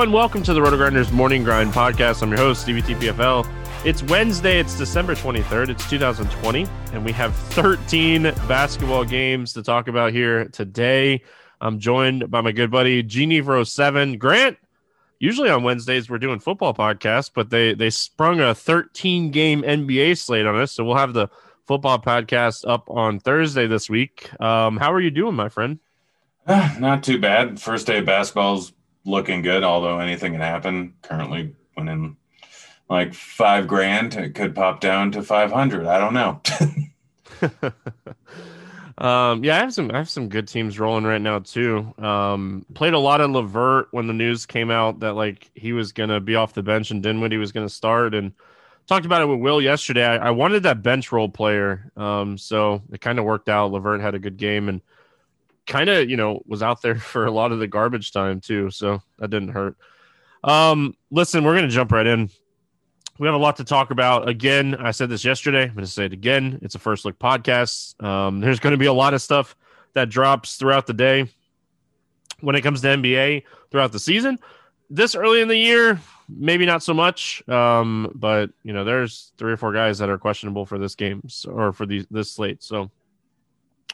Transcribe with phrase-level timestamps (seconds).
[0.00, 0.18] everyone.
[0.18, 2.22] Welcome to the RotoGrinders Morning Grind Podcast.
[2.22, 3.46] I'm your host, Stevie TPFL.
[3.84, 4.58] It's Wednesday.
[4.58, 5.68] It's December 23rd.
[5.68, 11.22] It's 2020, and we have 13 basketball games to talk about here today.
[11.60, 14.56] I'm joined by my good buddy Genevro Seven Grant.
[15.18, 20.16] Usually on Wednesdays we're doing football podcasts, but they they sprung a 13 game NBA
[20.16, 21.28] slate on us, so we'll have the
[21.66, 24.30] football podcast up on Thursday this week.
[24.40, 25.78] Um, how are you doing, my friend?
[26.46, 27.60] Uh, not too bad.
[27.60, 28.72] First day of basketball's
[29.04, 30.94] looking good, although anything can happen.
[31.02, 32.16] Currently winning
[32.88, 34.14] like five grand.
[34.14, 35.86] It could pop down to 500.
[35.86, 36.40] I don't know.
[38.98, 41.94] um, yeah, I have some I have some good teams rolling right now too.
[41.98, 45.92] Um, played a lot of LeVert when the news came out that like he was
[45.92, 48.32] gonna be off the bench and Dinwiddie was gonna start, and
[48.86, 50.04] talked about it with Will yesterday.
[50.04, 53.70] I, I wanted that bench role player, um, so it kind of worked out.
[53.70, 54.82] LeVert had a good game and
[55.70, 58.70] kind of you know was out there for a lot of the garbage time too,
[58.70, 59.76] so that didn't hurt.
[60.44, 62.28] Um, listen, we're gonna jump right in
[63.20, 64.30] we have a lot to talk about.
[64.30, 65.64] Again, I said this yesterday.
[65.64, 66.58] I'm going to say it again.
[66.62, 68.02] It's a first look podcast.
[68.02, 69.54] Um, there's going to be a lot of stuff
[69.92, 71.28] that drops throughout the day
[72.40, 74.38] when it comes to NBA throughout the season.
[74.88, 77.46] This early in the year, maybe not so much.
[77.46, 81.22] Um, but you know, there's three or four guys that are questionable for this game
[81.46, 82.62] or for these this slate.
[82.62, 82.90] So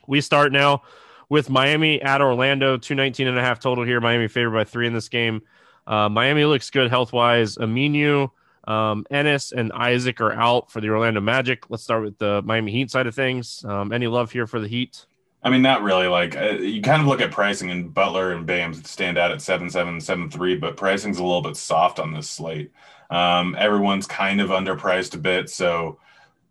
[0.07, 0.83] we start now
[1.29, 4.01] with Miami at Orlando, 219 and a half total here.
[4.01, 5.43] Miami favored by three in this game.
[5.87, 7.57] Uh, Miami looks good health wise.
[7.57, 8.31] Aminu
[8.67, 11.71] um, Ennis and Isaac are out for the Orlando Magic.
[11.71, 13.65] Let's start with the Miami Heat side of things.
[13.65, 15.07] Um, any love here for the Heat?
[15.43, 16.09] I mean, not really.
[16.09, 19.41] Like uh, you kind of look at pricing, and Butler and Bam stand out at
[19.41, 22.73] seven seven seven three, but pricing's a little bit soft on this slate.
[23.11, 26.01] Um, everyone's kind of underpriced a bit, so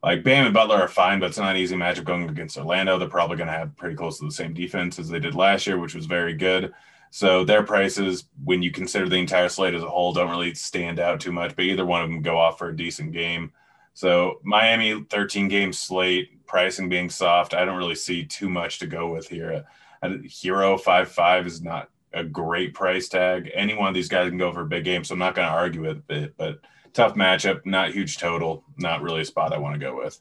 [0.03, 2.97] like Bam and Butler are fine, but it's not an easy matchup going against Orlando.
[2.97, 5.65] They're probably going to have pretty close to the same defense as they did last
[5.65, 6.73] year, which was very good.
[7.09, 10.99] So their prices, when you consider the entire slate as a whole, don't really stand
[10.99, 11.55] out too much.
[11.55, 13.51] But either one of them go off for a decent game.
[13.93, 18.87] So Miami 13 game slate, pricing being soft, I don't really see too much to
[18.87, 19.65] go with here.
[20.03, 23.49] Herro five five is not a great price tag.
[23.53, 25.47] Any one of these guys can go for a big game, so I'm not going
[25.47, 26.35] to argue with it.
[26.37, 26.59] But
[26.95, 30.19] tough matchup, not huge total, not really a spot I want to go with.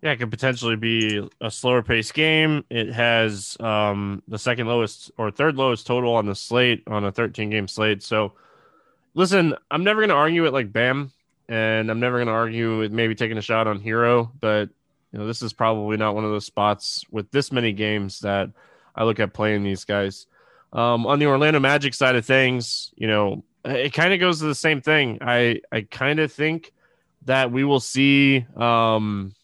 [0.00, 2.64] Yeah, it could potentially be a slower pace game.
[2.70, 7.10] It has um, the second lowest or third lowest total on the slate on a
[7.10, 8.04] 13 game slate.
[8.04, 8.34] So,
[9.14, 11.10] listen, I'm never going to argue it like Bam,
[11.48, 14.68] and I'm never going to argue with maybe taking a shot on Herro, but
[15.12, 18.50] you know this is probably not one of those spots with this many games that
[18.94, 20.26] I look at playing these guys.
[20.72, 24.46] Um, on the Orlando Magic side of things, you know, it kind of goes to
[24.46, 25.18] the same thing.
[25.20, 26.72] I I kind of think
[27.24, 28.46] that we will see.
[28.56, 29.34] Um,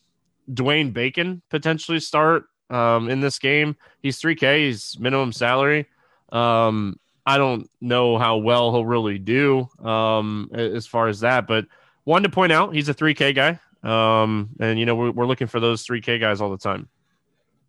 [0.51, 3.77] Dwayne Bacon potentially start um, in this game.
[4.01, 5.89] He's 3K, he's minimum salary.
[6.31, 11.67] Um, I don't know how well he'll really do um, as far as that, but
[12.05, 13.61] one to point out, he's a 3K guy.
[13.83, 16.89] Um, and, you know, we're, we're looking for those 3K guys all the time.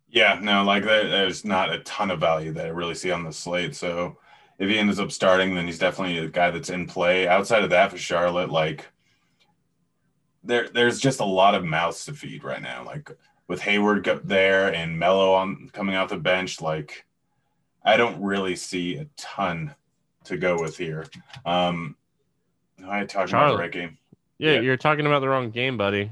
[0.08, 3.32] Yeah, no, like there's not a ton of value that I really see on the
[3.32, 3.74] slate.
[3.74, 4.18] So
[4.58, 7.28] if he ends up starting, then he's definitely a guy that's in play.
[7.28, 8.86] Outside of that, for Charlotte, like
[10.44, 12.84] there there's just a lot of mouths to feed right now.
[12.84, 13.10] Like
[13.48, 17.04] with Hayward up there and Melo on coming off the bench, like
[17.84, 19.74] I don't really see a ton
[20.24, 21.06] to go with here.
[21.44, 21.96] Um,
[22.84, 23.32] I Charlotte.
[23.32, 23.98] about the right game.
[24.38, 26.10] Yeah, yeah, you're talking about the wrong game, buddy.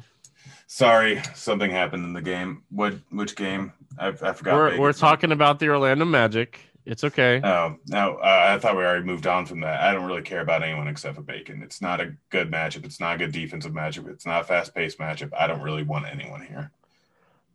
[0.67, 2.63] Sorry, something happened in the game.
[2.71, 3.73] What which game?
[3.99, 4.55] I, I forgot.
[4.55, 6.61] We're, we're talking about the Orlando Magic.
[6.87, 7.41] It's okay.
[7.43, 9.81] Oh no, uh, I thought we already moved on from that.
[9.81, 11.63] I don't really care about anyone except for Bacon.
[11.63, 12.85] It's not a good matchup.
[12.85, 14.09] It's not a good defensive matchup.
[14.09, 15.31] It's not a fast paced matchup.
[15.39, 16.71] I don't really want anyone here.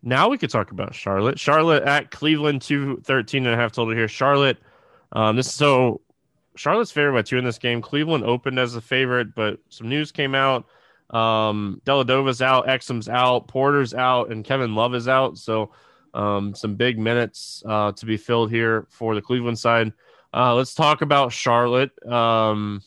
[0.02, 1.38] Now we could talk about Charlotte.
[1.38, 4.08] Charlotte at Cleveland, two thirteen and a half total here.
[4.08, 4.58] Charlotte,
[5.12, 6.02] um, this so
[6.56, 7.81] Charlotte's favored by two in this game.
[7.81, 10.66] Cleveland opened as a favorite, but some news came out.
[11.12, 15.38] Um, Dellavedova's out, Exum's out, Porter's out, and Kevin Love is out.
[15.38, 15.72] So
[16.14, 19.94] um, some big minutes uh, to be filled here for the Cleveland side.
[20.34, 21.92] Uh, let's talk about Charlotte.
[22.08, 22.82] Um,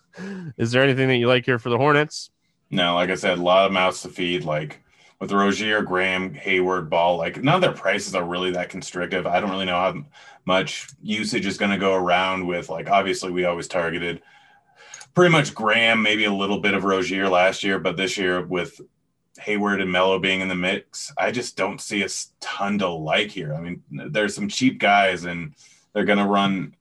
[0.58, 2.30] is there anything that you like here for the Hornets?
[2.70, 4.44] No, like I said, a lot of mouths to feed.
[4.44, 4.82] Like
[5.20, 9.26] with Rozier, Graham, Hayward, Ball, like none of their prices are really that constrictive.
[9.26, 10.04] I don't really know how
[10.44, 12.68] much usage is going to go around with.
[12.68, 14.22] Like obviously, we always targeted
[15.14, 18.80] pretty much Graham, maybe a little bit of Rozier last year, but this year with
[19.38, 22.08] Hayward and Melo being in the mix, I just don't see a
[22.40, 23.54] ton to like here.
[23.54, 25.54] I mean, there's some cheap guys, and
[25.92, 26.74] they're going to run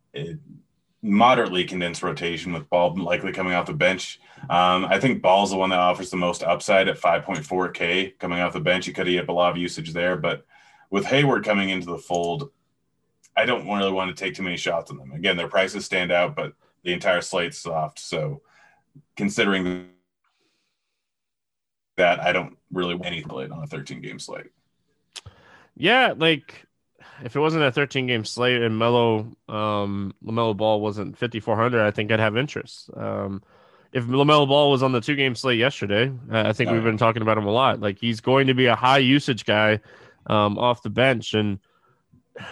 [1.01, 4.19] moderately condensed rotation with Ball likely coming off the bench.
[4.49, 8.53] Um, I think Ball's the one that offers the most upside at 5.4K coming off
[8.53, 8.87] the bench.
[8.87, 10.45] You could have a lot of usage there, but
[10.89, 12.51] with Hayward coming into the fold,
[13.37, 15.11] I don't really want to take too many shots on them.
[15.11, 16.53] Again, their prices stand out, but
[16.83, 17.99] the entire slate's soft.
[17.99, 18.41] So
[19.15, 19.89] considering
[21.97, 24.51] that, I don't really want anything played on a 13 game slate.
[25.75, 26.65] Yeah, like
[27.23, 31.91] if it wasn't a 13 game slate and Melo um LaMelo Ball wasn't 5400, I
[31.91, 32.89] think I'd have interest.
[32.95, 33.41] Um
[33.95, 37.21] if LaMelo Ball was on the two game slate yesterday, I think we've been talking
[37.21, 37.79] about him a lot.
[37.79, 39.79] Like he's going to be a high usage guy
[40.27, 41.59] um, off the bench, and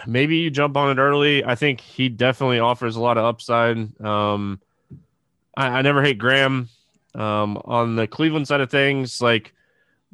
[0.06, 1.44] maybe you jump on it early.
[1.44, 3.76] I think he definitely offers a lot of upside.
[4.00, 4.58] Um,
[5.54, 6.70] I, I, never hate Graham.
[7.14, 9.52] Um, on the Cleveland side of things, like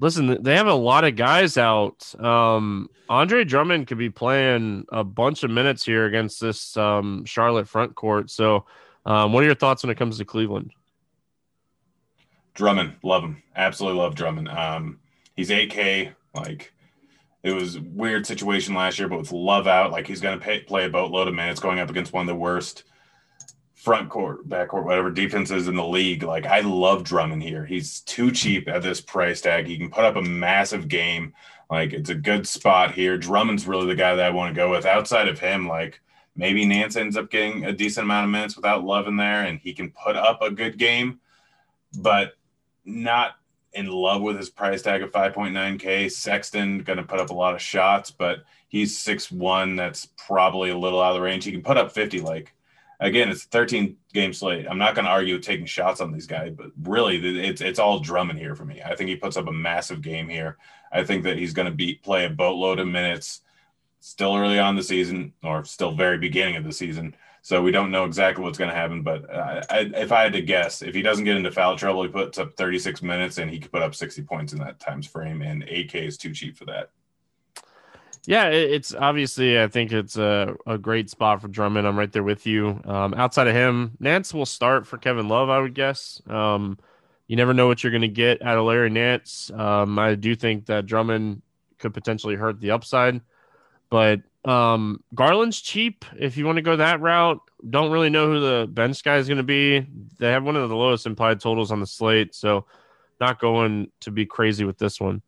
[0.00, 2.12] listen, they have a lot of guys out.
[2.19, 7.69] Um, Andre Drummond could be playing a bunch of minutes here against this um, Charlotte
[7.69, 8.31] front court.
[8.31, 8.64] So,
[9.06, 10.73] um, what are your thoughts when it comes to Cleveland?
[12.55, 13.43] Drummond, love him.
[13.55, 14.49] Absolutely love Drummond.
[14.49, 14.99] Um,
[15.37, 16.12] he's 8K.
[16.35, 16.73] Like
[17.43, 20.85] it was weird situation last year, but with Love out, like he's going to play
[20.85, 22.85] a boatload of minutes going up against one of the worst
[23.80, 26.22] front court, back court, whatever defenses in the league.
[26.22, 27.64] Like I love Drummond here.
[27.64, 29.66] He's too cheap at this price tag.
[29.66, 31.32] He can put up a massive game.
[31.70, 33.16] Like it's a good spot here.
[33.16, 34.84] Drummond's really the guy that I want to go with.
[34.84, 36.00] Outside of him, like
[36.36, 39.58] maybe Nance ends up getting a decent amount of minutes without Love in there, and
[39.58, 41.20] he can put up a good game.
[41.98, 42.34] But
[42.84, 43.36] not
[43.72, 46.10] in love with his price tag of 5.9K.
[46.10, 49.76] Sexton going to put up a lot of shots, but he's six one.
[49.76, 51.44] That's probably a little out of the range.
[51.44, 52.20] He can put up 50.
[52.20, 52.52] Like,
[53.00, 54.67] again, it's a 13 game slate.
[54.69, 58.00] I'm not going to argue taking shots on these guys, but really, it's it's all
[58.00, 58.81] Drummond here for me.
[58.82, 60.58] I think he puts up a massive game here.
[60.93, 63.41] I think that he's going to be play a boatload of minutes.
[64.02, 67.14] Still early on the season, or still very beginning of the season.
[67.43, 69.02] So we don't know exactly what's going to happen.
[69.02, 72.08] But I, if I had to guess, if he doesn't get into foul trouble, he
[72.08, 75.43] puts up 36 minutes and he could put up 60 points in that times frame.
[75.43, 76.91] And 8K is too cheap for that.
[78.26, 81.87] Yeah, it's obviously, I think it's a, a great spot for Drummond.
[81.87, 82.81] I'm right there with you.
[82.84, 86.20] Um, outside of him, Nance will start for Kevin Love, I would guess.
[86.28, 86.78] Um,
[87.28, 89.50] you never know what you're going to get out of Larry Nance.
[89.55, 91.43] Um, I do think that Drummond
[91.78, 93.22] could potentially hurt the upside,
[93.88, 97.40] but um, Garland's cheap if you want to go that route.
[97.69, 99.87] Don't really know who the bench guy is going to be.
[100.19, 102.66] They have one of the lowest implied totals on the slate, so
[103.20, 105.23] not going to be crazy with this one.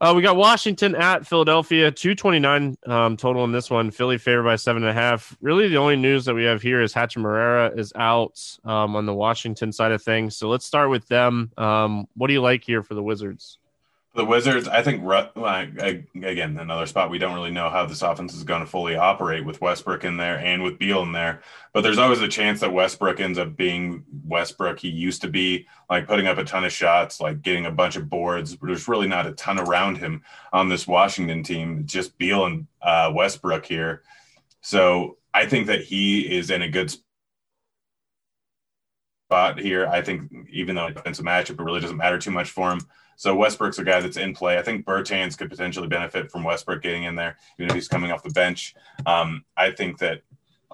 [0.00, 3.90] Uh, we got Washington at Philadelphia, 229 um, total in this one.
[3.90, 5.36] Philly favored by seven and a half.
[5.40, 9.14] Really, the only news that we have here is Hachimura is out um, on the
[9.14, 10.36] Washington side of things.
[10.36, 11.50] So let's start with them.
[11.56, 13.58] Um, what do you like here for the Wizards?
[14.16, 18.44] The Wizards, I think, again, another spot we don't really know how this offense is
[18.44, 21.42] going to fully operate with Westbrook in there and with Beal in there.
[21.74, 24.78] But there's always a chance that Westbrook ends up being Westbrook.
[24.78, 27.96] He used to be like putting up a ton of shots, like getting a bunch
[27.96, 28.56] of boards.
[28.56, 31.84] There's really not a ton around him on this Washington team.
[31.84, 34.02] Just Beal and uh, Westbrook here.
[34.62, 36.90] So I think that he is in a good
[39.28, 39.86] spot here.
[39.86, 42.80] I think even though it's a matchup, it really doesn't matter too much for him.
[43.16, 44.58] So Westbrook's a guy that's in play.
[44.58, 48.12] I think Bertans could potentially benefit from Westbrook getting in there, even if he's coming
[48.12, 48.74] off the bench.
[49.06, 50.22] Um, I think that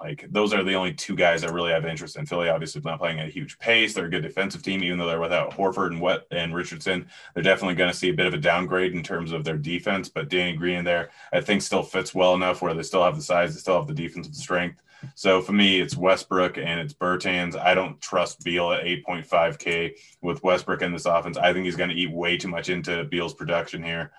[0.03, 2.49] like those are the only two guys that really have interest in Philly.
[2.49, 3.93] Obviously, not playing at a huge pace.
[3.93, 7.07] They're a good defensive team, even though they're without Horford and Wet and Richardson.
[7.33, 10.09] They're definitely going to see a bit of a downgrade in terms of their defense.
[10.09, 13.21] But Danny Green there, I think, still fits well enough where they still have the
[13.21, 14.81] size, they still have the defensive strength.
[15.15, 17.57] So for me, it's Westbrook and it's Bertans.
[17.57, 21.37] I don't trust Beal at 8.5K with Westbrook in this offense.
[21.37, 24.11] I think he's going to eat way too much into Beal's production here.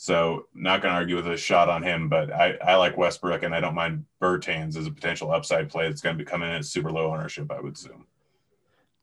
[0.00, 3.42] So not going to argue with a shot on him, but I, I like Westbrook
[3.42, 6.48] and I don't mind Bertans as a potential upside play that's going to be coming
[6.48, 8.06] in at super low ownership, I would assume.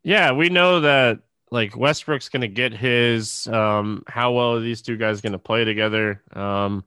[0.02, 1.20] Yeah, we know that
[1.52, 3.46] like Westbrook's going to get his.
[3.46, 6.24] Um, how well are these two guys going to play together?
[6.34, 6.84] Um,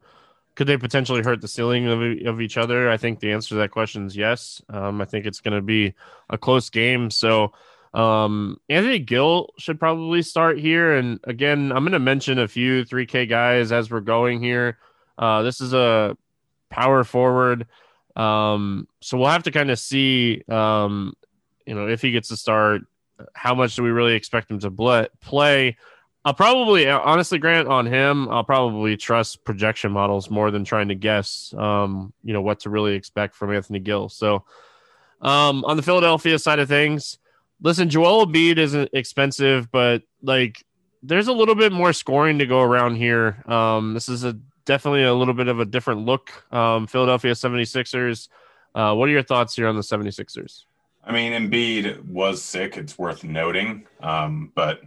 [0.56, 2.90] could they potentially hurt the ceiling of, of each other?
[2.90, 4.60] I think the answer to that question is yes.
[4.68, 5.94] Um, I think it's going to be
[6.28, 7.12] a close game.
[7.12, 7.52] So
[7.92, 10.94] um, Anthony Gill should probably start here.
[10.94, 14.78] And again, I'm going to mention a few 3K guys as we're going here.
[15.18, 16.16] Uh, this is a
[16.70, 17.66] power forward.
[18.16, 21.14] Um, so we'll have to kind of see, um,
[21.66, 22.82] you know, if he gets to start,
[23.34, 25.76] how much do we really expect him to play?
[26.24, 30.94] I'll probably, honestly, Grant, on him, I'll probably trust projection models more than trying to
[30.94, 34.10] guess, um, you know, what to really expect from Anthony Gill.
[34.10, 34.44] So,
[35.22, 37.18] um, on the Philadelphia side of things,
[37.62, 40.64] listen, Joel Embiid isn't expensive, but like,
[41.02, 43.42] there's a little bit more scoring to go around here.
[43.46, 46.30] Um, this is a definitely a little bit of a different look.
[46.52, 48.28] Um, Philadelphia 76ers.
[48.74, 50.64] Uh, what are your thoughts here on the 76ers?
[51.02, 52.76] I mean, Embiid was sick.
[52.76, 53.86] It's worth noting.
[54.00, 54.82] Um, but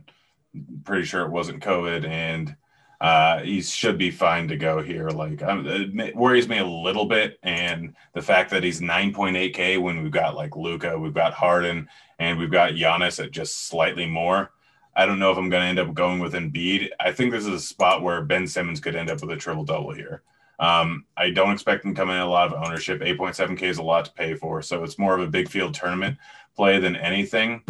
[0.84, 2.08] pretty sure it wasn't COVID.
[2.08, 2.56] And
[3.04, 5.10] uh, he should be fine to go here.
[5.10, 10.02] Like, um, it worries me a little bit, and the fact that he's 9.8k when
[10.02, 14.52] we've got like Luka, we've got Harden, and we've got Giannis at just slightly more.
[14.96, 16.92] I don't know if I'm going to end up going with Embiid.
[16.98, 19.66] I think this is a spot where Ben Simmons could end up with a triple
[19.66, 20.22] double here.
[20.60, 23.02] Um, I don't expect him coming in a lot of ownership.
[23.02, 24.62] 8.7K is a lot to pay for.
[24.62, 26.18] So it's more of a big field tournament
[26.56, 27.64] play than anything.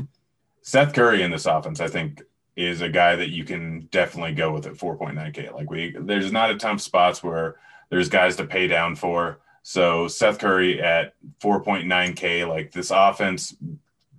[0.61, 2.21] Seth Curry in this offense, I think,
[2.55, 5.53] is a guy that you can definitely go with at 4.9K.
[5.53, 7.57] Like we, there's not a ton of spots where
[7.89, 9.39] there's guys to pay down for.
[9.63, 13.55] So Seth Curry at 4.9K, like this offense,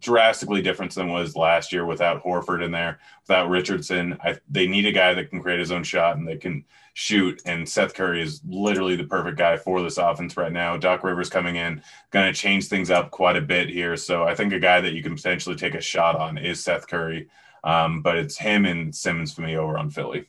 [0.00, 4.19] drastically different than was last year without Horford in there, without Richardson.
[4.23, 7.41] I, they need a guy that can create his own shot and they can shoot.
[7.47, 10.76] And Seth Curry is literally the perfect guy for this offense right now.
[10.76, 13.97] Doc Rivers coming in, going to change things up quite a bit here.
[13.97, 16.87] So I think a guy that you can potentially take a shot on is Seth
[16.87, 17.29] Curry.
[17.64, 20.26] Um, but it's him and Simmons for me over on Philly.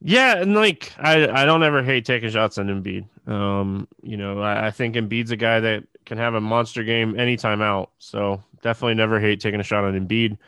[0.00, 3.06] Yeah, and like I, I don't ever hate taking shots on Embiid.
[3.28, 7.18] Um, you know, I, I think Embiid's a guy that can have a monster game
[7.18, 7.90] anytime out.
[7.98, 10.38] So definitely never hate taking a shot on Embiid.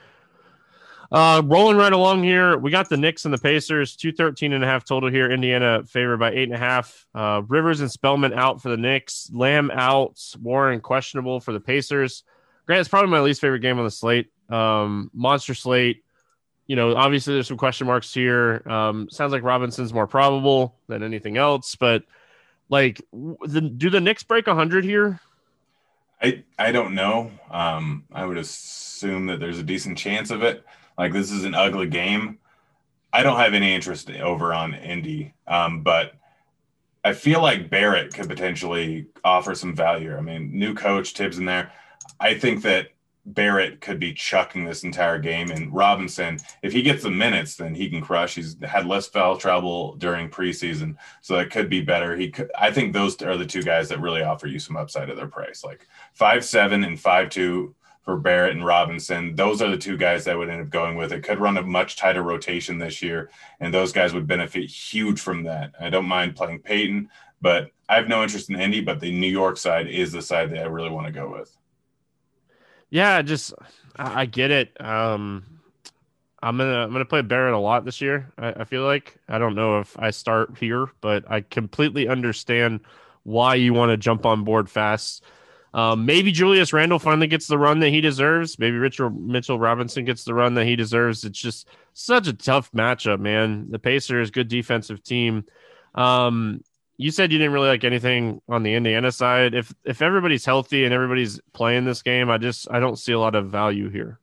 [1.11, 4.67] Uh, rolling right along here, we got the Knicks and the Pacers, 213 and a
[4.67, 5.31] half total here.
[5.31, 7.07] Indiana favored by eight and a half.
[7.15, 12.25] Uh, Rivers and Spellman out for the Knicks, Lamb out, Warren questionable for the Pacers.
[12.67, 14.31] Grant, it's probably my least favorite game on the slate.
[14.49, 16.03] Um, monster slate.
[16.67, 18.63] You know, obviously there's some question marks here.
[18.67, 22.03] Um, sounds like Robinson's more probable than anything else, but
[22.69, 25.21] like, the, do the Knicks break 100 here?
[26.21, 27.31] I I don't know.
[27.51, 30.65] Um, I would assume that there's a decent chance of it.
[30.97, 32.39] Like this is an ugly game.
[33.13, 36.15] I don't have any interest over on Indy, um, but
[37.05, 40.17] I feel like Barrett could potentially offer some value.
[40.17, 41.73] I mean, new coach Thibs in there.
[42.19, 42.89] I think that
[43.27, 45.51] Barrett could be chucking this entire game.
[45.51, 48.37] And Robinson, if he gets the minutes, then he can crush.
[48.37, 52.17] He's had less foul trouble during preseason, so that could be better.
[52.17, 52.51] He could.
[52.59, 55.27] I think those are the two guys that really offer you some upside at their
[55.27, 59.35] price, like five seven and five two for Barrett and Robinson.
[59.35, 61.25] Those are the two guys that would end up going with it.
[61.25, 65.43] Could run a much tighter rotation this year, and those guys would benefit huge from
[65.43, 65.73] that.
[65.81, 67.09] I don't mind playing Peyton,
[67.41, 68.81] but I have no interest in Indy.
[68.81, 71.57] But the New York side is the side that I really want to go with.
[72.97, 73.53] Yeah, just
[73.95, 74.81] I, I get it.
[74.81, 75.45] Um,
[76.43, 78.33] I'm gonna I'm gonna play Barrett a lot this year.
[78.39, 82.81] I, I, feel like I don't know if I start here, but I completely understand
[83.23, 85.23] why you want to jump on board fast.
[85.75, 88.59] Um, maybe Julius Randle finally gets the run that he deserves.
[88.59, 91.23] Maybe Richard Mitchell Robinson gets the run that he deserves.
[91.23, 93.71] It's just such a tough matchup, man.
[93.71, 95.45] The Pacers, good defensive team.
[95.95, 96.63] Um,
[96.99, 99.55] you said you didn't really like anything on the Indiana side.
[99.55, 103.19] If if everybody's healthy and everybody's playing this game, I just I don't see a
[103.19, 104.19] lot of value here.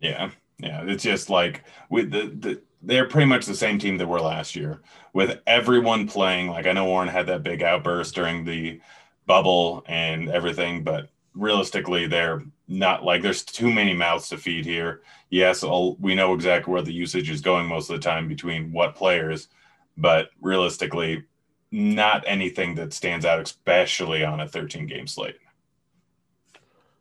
[0.00, 4.08] Yeah, yeah, it's just like with the, the they're pretty much the same team that
[4.08, 6.48] were last year with everyone playing.
[6.48, 8.80] Like I know Warren had that big outburst during the
[9.26, 15.02] bubble and everything, but realistically, they're not like there's too many mouths to feed here.
[15.30, 15.64] Yes,
[15.98, 19.48] we know exactly where the usage is going most of the time between what players,
[19.96, 21.24] but realistically,
[21.72, 25.38] not anything that stands out, especially on a 13 game slate.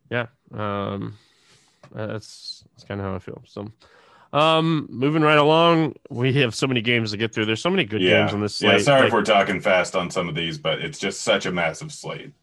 [0.09, 1.17] Yeah, um,
[1.93, 3.41] that's that's kind of how I feel.
[3.45, 3.71] So,
[4.33, 7.45] um, moving right along, we have so many games to get through.
[7.45, 8.21] There's so many good yeah.
[8.21, 8.79] games on this slate.
[8.79, 11.45] Yeah, sorry like, if we're talking fast on some of these, but it's just such
[11.45, 12.33] a massive slate.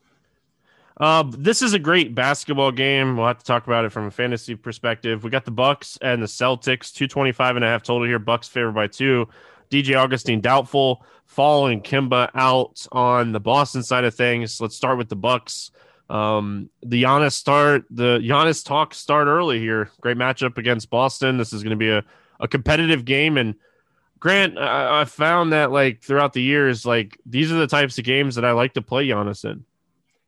[0.98, 3.16] Uh, this is a great basketball game.
[3.16, 5.22] We'll have to talk about it from a fantasy perspective.
[5.22, 8.18] We got the Bucks and the Celtics, 225 and a half total here.
[8.18, 9.28] Bucks favored by two.
[9.70, 11.04] DJ Augustin doubtful.
[11.26, 14.60] Following Kemba out on the Boston side of things.
[14.60, 15.70] Let's start with the Bucks.
[16.08, 19.90] Um, the Giannis start, the Giannis talk start early here.
[20.00, 21.36] Great matchup against Boston.
[21.36, 22.02] This is going to be a,
[22.40, 23.36] a competitive game.
[23.36, 23.56] And
[24.18, 28.04] Grant, I, I found that like throughout the years, like these are the types of
[28.04, 29.64] games that I like to play Giannis in.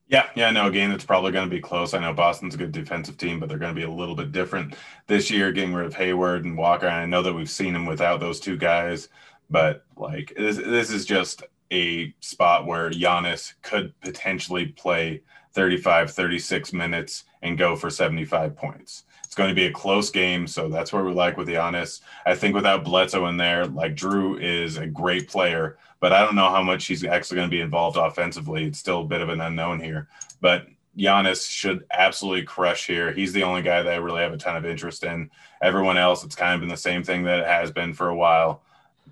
[0.08, 1.94] Yeah, yeah, no, a game that's probably going to be close.
[1.94, 4.32] I know Boston's a good defensive team, but they're going to be a little bit
[4.32, 4.74] different
[5.06, 6.86] this year, getting rid of Hayward and Walker.
[6.86, 9.08] And I know that we've seen them without those two guys,
[9.50, 11.42] but like this, this is just
[11.72, 19.04] a spot where Giannis could potentially play 35, 36 minutes and go for 75 points.
[19.24, 22.00] It's going to be a close game, so that's what we like with Giannis.
[22.26, 26.34] I think without Bledsoe in there, like Jrue is a great player, but I don't
[26.34, 28.64] know how much he's actually going to be involved offensively.
[28.64, 30.08] It's still a bit of an unknown here,
[30.40, 30.66] but
[30.98, 33.12] Giannis should absolutely crush here.
[33.12, 35.30] He's the only guy that I really have a ton of interest in.
[35.62, 38.16] Everyone else, it's kind of been the same thing that it has been for a
[38.16, 38.62] while.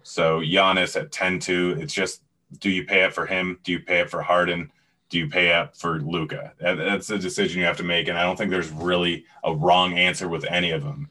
[0.03, 2.23] So Giannis at 10-2, it's just
[2.59, 3.59] do you pay up for him?
[3.63, 4.71] Do you pay up for Harden?
[5.11, 6.53] Do you pay up for Luka?
[6.61, 9.95] That's a decision you have to make, and I don't think there's really a wrong
[9.95, 11.09] answer with any of them.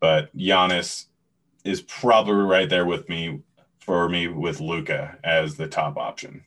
[0.00, 1.06] But Giannis
[1.64, 3.42] is probably right there with me
[3.80, 6.44] for me with Luka as the top option.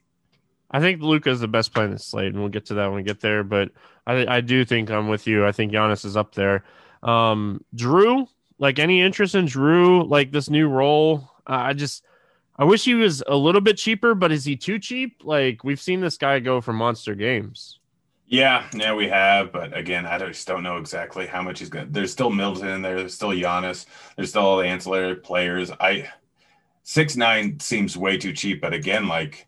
[0.72, 2.88] I think Luka is the best play in the slate, and we'll get to that
[2.88, 3.44] when we get there.
[3.44, 3.72] But
[4.06, 5.46] I, I do think I'm with you.
[5.46, 6.64] I think Giannis is up there.
[7.02, 8.28] Um, Jrue,
[8.60, 12.06] like any interest in Jrue, like this new role, uh, I just
[12.56, 15.22] I wish he was a little bit cheaper, but is he too cheap?
[15.24, 17.80] Like we've seen this guy go for monster games.
[18.28, 21.92] Yeah, yeah, we have, but again, I just don't know exactly how much he's going.
[21.92, 22.98] There's still Middleton in there.
[22.98, 23.88] There's still Giannis.
[24.16, 25.72] There's still all the ancillary players.
[25.72, 26.10] I
[26.84, 29.48] six nine seems way too cheap, but again, like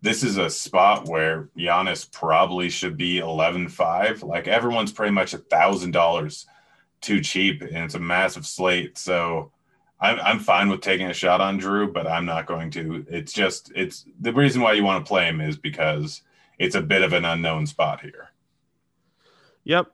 [0.00, 4.22] this is a spot where Giannis probably should be eleven five.
[4.22, 6.46] Like everyone's pretty much a thousand dollars
[7.00, 8.96] too cheap, and it's a massive slate.
[8.96, 9.50] So
[10.00, 13.06] I'm I'm fine with taking a shot on Jrue, but I'm not going to.
[13.08, 16.22] It's just it's the reason why you want to play him is because
[16.58, 18.30] it's a bit of an unknown spot here.
[19.64, 19.86] Yep.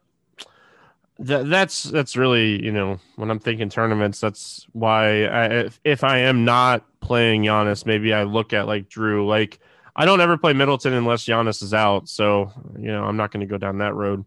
[1.21, 6.03] That, that's that's really you know when I'm thinking tournaments, that's why I, if, if
[6.03, 9.27] I am not playing Giannis, maybe I look at like Jrue.
[9.27, 9.61] Like
[9.95, 13.41] I don't ever play Middleton unless Giannis is out, so you know I'm not going
[13.41, 14.25] to go down that road.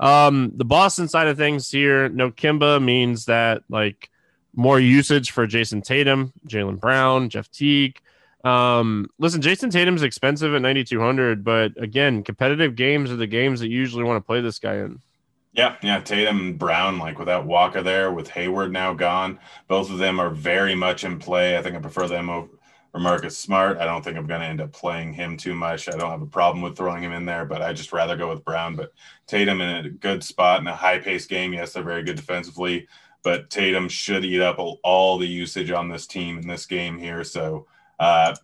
[0.00, 4.10] Um, the Boston side of things here, no Kemba means that like
[4.54, 8.00] more usage for Jayson Tatum, Jaylen Brown, Jeff Teague.
[8.44, 13.68] Um, listen, Jayson Tatum's expensive at 9,200, but again, competitive games are the games that
[13.68, 15.00] you usually want to play this guy in.
[15.52, 19.98] Yeah, yeah, Tatum and Brown, like without Walker there, with Hayward now gone, both of
[19.98, 21.58] them are very much in play.
[21.58, 22.48] I think I prefer them over
[22.94, 23.78] Marcus Smart.
[23.78, 25.88] I don't think I'm going to end up playing him too much.
[25.88, 28.30] I don't have a problem with throwing him in there, but I just rather go
[28.30, 28.76] with Brown.
[28.76, 28.92] But
[29.26, 31.52] Tatum in a good spot in a high paced game.
[31.52, 32.88] Yes, they're very good defensively
[33.22, 37.24] but Tatum should eat up all the usage on this team in this game here.
[37.24, 37.66] So
[38.00, 38.34] uh,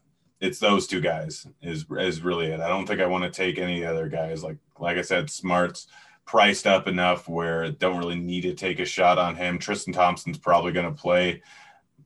[0.40, 2.60] it's those two guys is is really it.
[2.60, 4.42] I don't think I want to take any other guys.
[4.42, 5.88] Like like I said, Smart's
[6.24, 9.58] priced up enough where don't really need to take a shot on him.
[9.58, 11.42] Tristan Thompson's probably going to play.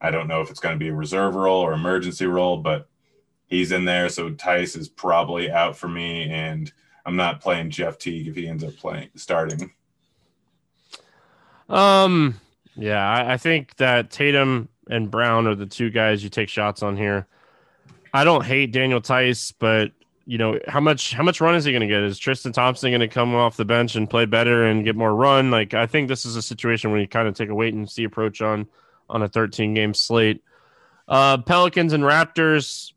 [0.01, 2.87] I don't know if it's going to be a reserve role or emergency role, but
[3.47, 4.09] he's in there.
[4.09, 6.71] So Theis is probably out for me, and
[7.05, 9.71] I'm not playing Jeff Teague if he ends up playing starting.
[11.69, 12.39] Um,
[12.75, 16.83] yeah, I, I think that Tatum and Brown are the two guys you take shots
[16.83, 17.27] on here.
[18.13, 19.91] I don't hate Daniel Theis, but
[20.25, 22.01] you know how much how much run is he going to get?
[22.01, 25.13] Is Tristan Thompson going to come off the bench and play better and get more
[25.13, 25.51] run?
[25.51, 27.89] Like I think this is a situation where you kind of take a wait and
[27.89, 28.67] see approach on
[29.09, 30.43] on a 13 game slate.
[31.07, 32.93] Uh, Pelicans and Raptors,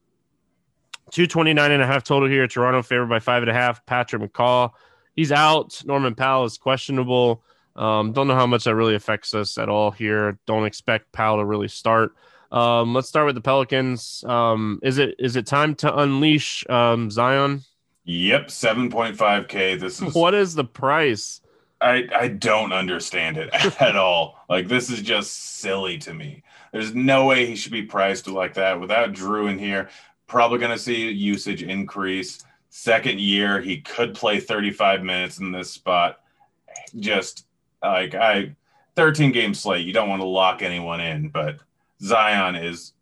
[1.10, 2.46] 229 and a half total here.
[2.46, 3.84] Toronto favored by five and a half.
[3.86, 4.70] Patrick McCaw,
[5.16, 5.82] he's out.
[5.84, 7.42] Norman Powell is questionable.
[7.76, 10.38] Um, don't know how much that really affects us at all here.
[10.46, 12.14] Don't expect Powell to really start.
[12.50, 14.24] Um, let's start with the Pelicans.
[14.24, 17.62] Um, is it is it time to unleash um, Zion?
[18.04, 19.76] Yep, seven point five k.
[19.76, 21.40] This is what is the price?
[21.80, 24.38] I I don't understand it at all.
[24.48, 26.42] Like this is just silly to me.
[26.72, 29.88] There's no way he should be priced like that without Jrue in here.
[30.26, 32.44] Probably going to see usage increase.
[32.68, 36.18] Second year, he could play 35 minutes in this spot.
[36.98, 37.45] Just
[37.82, 38.56] like I
[38.96, 41.58] 13 game slate, you don't want to lock anyone in, but
[42.00, 42.92] Zion is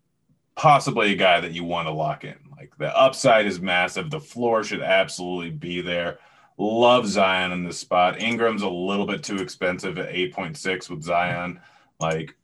[0.57, 2.37] possibly a guy that you want to lock in.
[2.57, 4.11] Like the upside is massive.
[4.11, 6.19] The floor should absolutely be there.
[6.57, 8.21] Love Zion in this spot.
[8.21, 11.61] Ingram's a little bit too expensive at 8.6 with Zion.
[12.01, 12.37] Like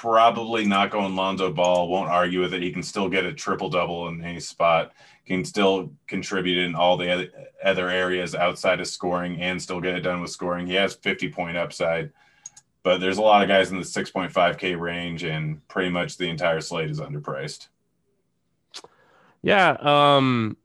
[0.00, 1.88] probably not going Lonzo Ball.
[1.88, 2.62] Won't argue with it.
[2.62, 4.92] He can still get a triple double in any spot.
[5.26, 7.30] Can still contribute in all the
[7.62, 10.66] other areas outside of scoring and still get it done with scoring.
[10.66, 12.10] He has 50 point upside,
[12.82, 16.60] but there's a lot of guys in the 6.5K range, and pretty much the entire
[16.60, 17.68] slate is underpriced.
[19.42, 19.76] Yeah.
[19.80, 20.56] Um,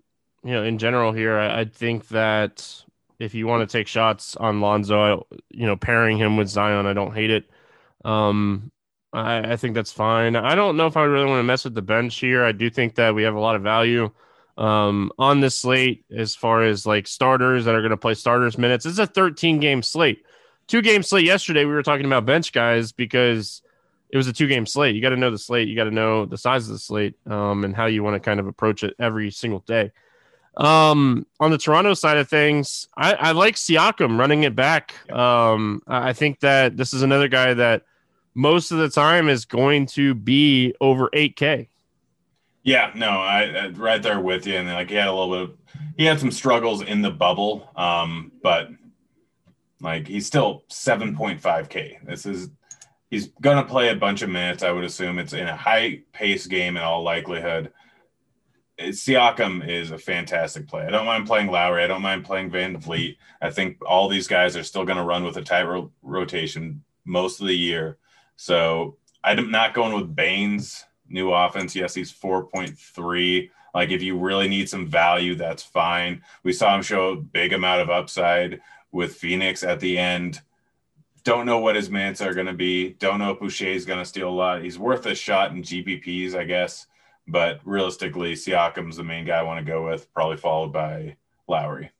[0.43, 2.83] you know, in general here, I, I think that
[3.19, 6.85] if you want to take shots on Lonzo, I, you know, pairing him with Zion,
[6.85, 7.49] I don't hate it.
[8.05, 8.71] Um,
[9.13, 10.35] I, I think that's fine.
[10.35, 12.43] I don't know if I really want to mess with the bench here.
[12.43, 14.11] I do think that we have a lot of value
[14.57, 18.57] um, on this slate as far as like starters that are going to play starters
[18.57, 18.85] minutes.
[18.85, 20.23] It's a 13 game slate.
[20.67, 21.65] Two game slate yesterday.
[21.65, 23.61] We were talking about bench guys because
[24.09, 24.95] it was a two game slate.
[24.95, 25.67] You got to know the slate.
[25.67, 28.19] You got to know the size of the slate um, and how you want to
[28.19, 29.91] kind of approach it every single day.
[30.57, 35.09] Um, on the Toronto side of things, I, I like Siakam running it back.
[35.11, 37.83] Um, I think that this is another guy that
[38.38, 41.67] most of the time is going to be over 8K.
[42.62, 45.56] Yeah, no, I, I right there with you, and like he had a little bit,
[45.56, 45.58] of,
[45.97, 48.69] he had some struggles in the bubble, um, but
[49.82, 51.97] like he's still seven point five k.
[52.04, 52.50] This is
[53.10, 54.63] he's gonna play a bunch of minutes.
[54.63, 57.71] I would assume it's in a high pace game in all likelihood.
[58.80, 60.86] Siakam is a fantastic play.
[60.86, 61.84] I don't mind playing Lowry.
[61.84, 63.15] I don't mind playing VanVleet.
[63.41, 66.84] I think all these guys are still going to run with a tight ro- rotation
[67.06, 67.97] most of the year.
[68.38, 71.76] So I'm not going with Baynes new offense.
[71.76, 73.50] Yes, he's 4.3.
[73.73, 76.23] Like if you really need some value, that's fine.
[76.43, 80.41] We saw him show a big amount of upside with Phoenix at the end.
[81.23, 82.91] Don't know what his minutes are going to be.
[82.93, 84.63] Don't know if Boucher is going to steal a lot.
[84.63, 86.88] He's worth a shot in GPPs, I guess.
[87.28, 91.91] But realistically, Siakam's the main guy I want to go with, probably followed by Lowry.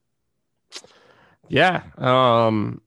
[1.50, 1.84] Yeah.
[1.98, 2.82] Um,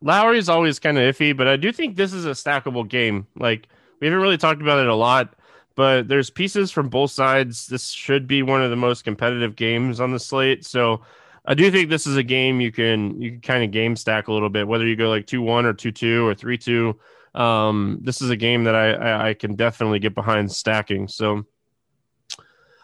[0.00, 3.26] Lowry's always kind of iffy, but I do think this is a stackable game.
[3.36, 3.68] Like,
[4.00, 5.34] we haven't really talked about it a lot,
[5.74, 7.66] but there's pieces from both sides.
[7.66, 10.64] This should be one of the most competitive games on the slate.
[10.64, 11.02] So
[11.44, 14.28] I do think this is a game you can you can kind of game stack
[14.28, 16.98] a little bit, whether you go like two one or two two or three two.
[17.34, 21.08] Um, this is a game that I, I, I can definitely get behind stacking.
[21.08, 21.44] So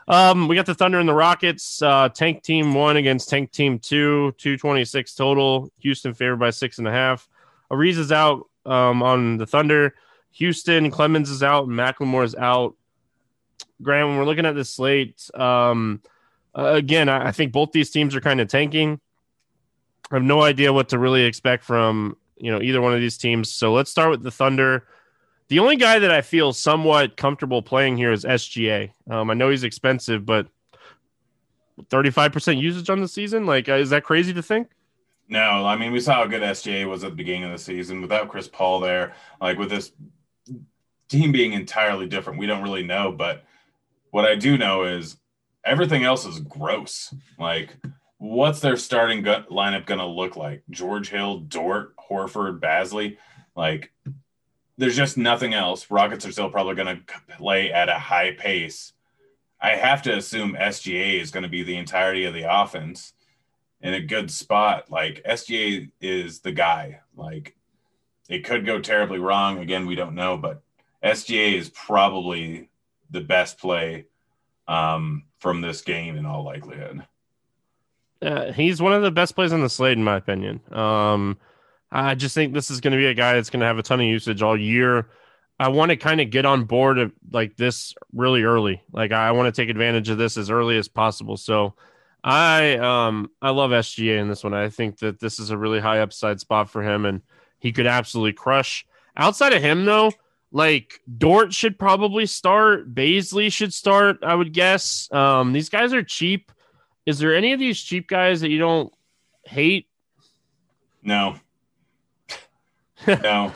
[0.09, 1.81] um, we got the Thunder and the Rockets.
[1.81, 5.71] Uh, tank team one against tank team two, 226 total.
[5.79, 7.29] Houston favored by six and a half.
[7.71, 9.95] Ariz is out um, on the Thunder.
[10.33, 12.75] Houston, Clemons is out, McLemore is out.
[13.83, 16.03] Graham, when we're looking at this slate, um,
[16.57, 19.01] uh, again, I, I, think both these teams are kind of tanking.
[20.11, 23.17] I have no idea what to really expect from you know either one of these
[23.17, 23.51] teams.
[23.51, 24.87] So let's start with the Thunder.
[25.55, 28.91] The only guy that I feel somewhat comfortable playing here is SGA.
[29.09, 30.49] Um, I know he's expensive, but
[31.93, 34.71] 35% usage on the season, like, uh, is that crazy to think?
[35.29, 38.03] No, I mean, we saw how good SGA was at the beginning of the season
[38.03, 39.15] without Chris Paul there.
[39.41, 39.93] Like, with this
[41.09, 43.13] team being entirely different, we don't really know.
[43.13, 43.45] But
[44.11, 45.19] what I do know is
[45.65, 47.15] everything else is gross.
[47.39, 47.77] Like,
[48.19, 50.65] what's their starting lineup going to look like?
[50.71, 53.19] George Hill, Dort, Horford, Bazley.
[53.55, 53.93] Like,
[54.77, 55.91] there's just nothing else.
[55.91, 58.93] Rockets are still probably going to play at a high pace.
[59.61, 63.15] I have to assume SGA is going to be the entirety of the offense
[63.81, 64.91] in a good spot.
[64.91, 67.01] Like SGA is the guy.
[67.17, 67.57] Like
[68.29, 69.59] it could go terribly wrong.
[69.59, 70.63] Again, we don't know, but
[71.03, 72.69] SGA is probably
[73.11, 74.07] the best play
[74.67, 77.07] um, from this game in all likelihood.
[78.23, 80.61] Uh, he's one of the best plays on the slate, in my opinion.
[80.73, 81.37] Um,
[81.95, 83.83] I just think this is going to be a guy that's going to have a
[83.83, 85.09] ton of usage all year.
[85.61, 88.83] I want to kind of get on board of like this really early.
[88.93, 91.37] Like I want to take advantage of this as early as possible.
[91.37, 91.75] So
[92.25, 94.55] I um I love SGA in this one.
[94.55, 97.23] I think that this is a really high upside spot for him and
[97.61, 98.85] he could absolutely crush.
[99.17, 100.11] Outside of him though,
[100.51, 105.09] like Dort should probably start, Bazley should start, I would guess.
[105.13, 106.51] Um these guys are cheap.
[107.07, 108.93] Is there any of these cheap guys that you don't
[109.45, 109.87] hate?
[111.01, 111.37] No.
[113.07, 113.53] No.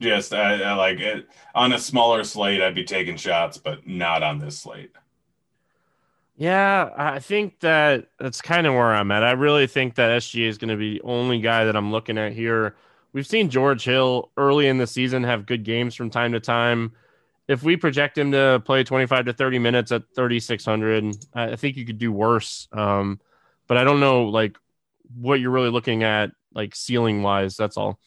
[0.00, 2.60] Just I, I like it on a smaller slate.
[2.60, 4.92] I'd be taking shots, but not on this slate.
[6.36, 9.22] Yeah, I think that that's kind of where I'm at.
[9.22, 12.16] I really think that SGA is going to be the only guy that I'm looking
[12.16, 12.76] at here.
[13.12, 16.92] We've seen George Hill early in the season have good games from time to time.
[17.46, 21.84] If we project him to play 25 to 30 minutes at 3600, I think you
[21.84, 22.68] could do worse.
[22.72, 23.20] Um,
[23.66, 24.56] but I don't know like
[25.14, 27.56] what you're really looking at like ceiling wise.
[27.56, 27.98] That's all.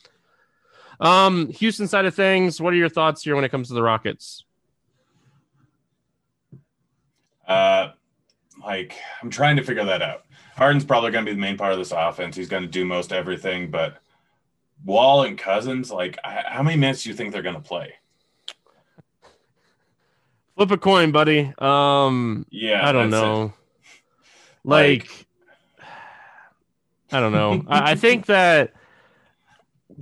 [1.03, 3.83] Um, Houston side of things, what are your thoughts here when it comes to the
[3.83, 4.45] Rockets?
[7.45, 7.89] Uh,
[8.63, 10.23] like I'm trying to figure that out.
[10.55, 12.35] Harden's probably going to be the main part of this offense.
[12.37, 13.97] He's going to do most everything, but
[14.85, 17.95] Wall and Cousins, like, how many minutes do you think they're going to play?
[20.55, 21.51] Flip a coin, buddy.
[21.57, 23.53] Um, yeah, I don't know.
[24.63, 25.87] Like, like,
[27.11, 27.65] I don't know.
[27.67, 28.73] I, I think that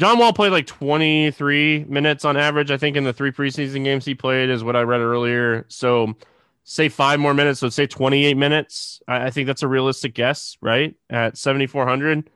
[0.02, 4.04] John Wall played like 23 minutes on average, I think, in the three preseason games
[4.04, 5.64] he played, is what I read earlier.
[5.68, 6.16] So,
[6.64, 9.04] say five more minutes, so say 28 minutes.
[9.08, 10.96] I, I think that's a realistic guess, right?
[11.12, 12.32] At 7,400.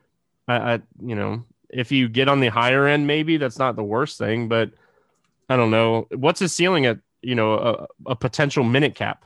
[0.47, 3.83] I, I, you know, if you get on the higher end, maybe that's not the
[3.83, 4.69] worst thing, but
[5.49, 6.05] I don't know.
[6.11, 9.25] What's his ceiling at, you know, a, a potential minute cap?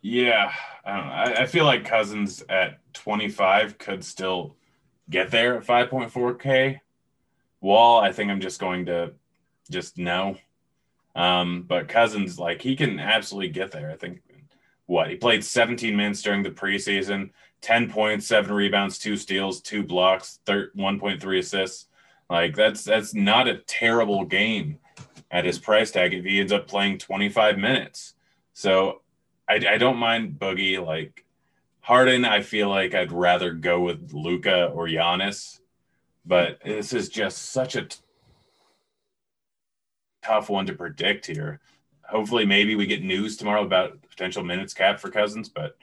[0.00, 0.50] Yeah.
[0.82, 1.12] I don't know.
[1.12, 4.56] I, I feel like Cousins at 25 could still
[5.10, 6.80] get there at 5.4K.
[7.60, 9.12] Wall, I think I'm just going to
[9.70, 10.36] just no.
[11.14, 13.90] Um, but Cousins, like he can absolutely get there.
[13.90, 14.22] I think
[14.86, 19.82] what he played 17 minutes during the preseason, 10 points, seven rebounds, two steals, two
[19.82, 21.86] blocks, 1.3 assists.
[22.30, 24.78] Like that's that's not a terrible game
[25.30, 28.14] at his price tag if he ends up playing 25 minutes.
[28.52, 29.02] So
[29.48, 30.84] I, I don't mind Boogie.
[30.84, 31.24] Like
[31.80, 35.60] Harden, I feel like I'd rather go with Luka or Giannis,
[36.28, 37.88] but this is just such a
[40.22, 41.60] tough one to predict here.
[42.02, 45.76] Hopefully, maybe we get news tomorrow about potential minutes cap for Cousins, but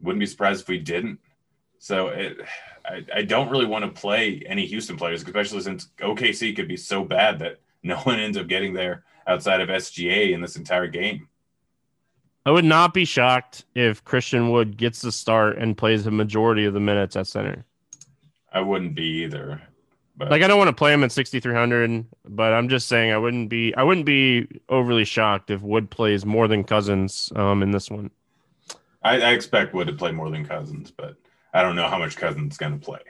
[0.00, 1.20] wouldn't be surprised if we didn't.
[1.78, 2.38] So it,
[2.84, 6.76] I, I don't really want to play any Houston players, especially since OKC could be
[6.76, 10.88] so bad that no one ends up getting there outside of SGA in this entire
[10.88, 11.28] game.
[12.44, 16.64] I would not be shocked if Christian Wood gets the start and plays a majority
[16.64, 17.64] of the minutes at center.
[18.52, 19.60] I wouldn't be either.
[20.16, 20.30] But.
[20.30, 23.50] Like I don't want to play him at 6300, but I'm just saying I wouldn't
[23.50, 27.90] be I wouldn't be overly shocked if Wood plays more than Cousins um, in this
[27.90, 28.10] one.
[29.02, 31.16] I, I expect Wood to play more than Cousins, but
[31.52, 33.00] I don't know how much Cousins is going to play.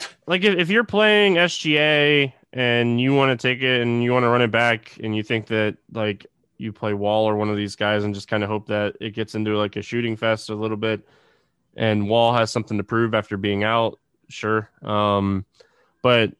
[0.26, 4.24] Like if, if you're playing SGA and you want to take it and you want
[4.24, 6.26] to run it back and you think that like
[6.58, 9.14] you play Wall or one of these guys and just kind of hope that it
[9.14, 11.00] gets into like a shooting fest a little bit
[11.78, 14.68] and Wall has something to prove after being out, sure.
[14.82, 15.46] Um,
[16.02, 16.32] but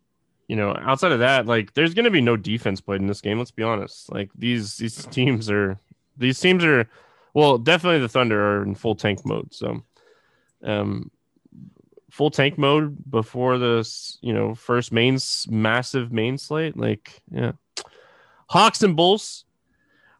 [0.48, 3.20] you know, outside of that, like there's going to be no defense played in this
[3.20, 3.38] game.
[3.38, 4.10] Let's be honest.
[4.12, 5.78] Like these these teams are
[6.16, 6.88] these teams are
[7.34, 9.54] well, definitely the Thunder are in full tank mode.
[9.54, 9.82] So,
[10.64, 11.10] um,
[12.10, 16.76] full tank mode before this, you know, first main massive main slate.
[16.76, 17.52] Like, yeah,
[18.48, 19.44] Hawks and Bulls.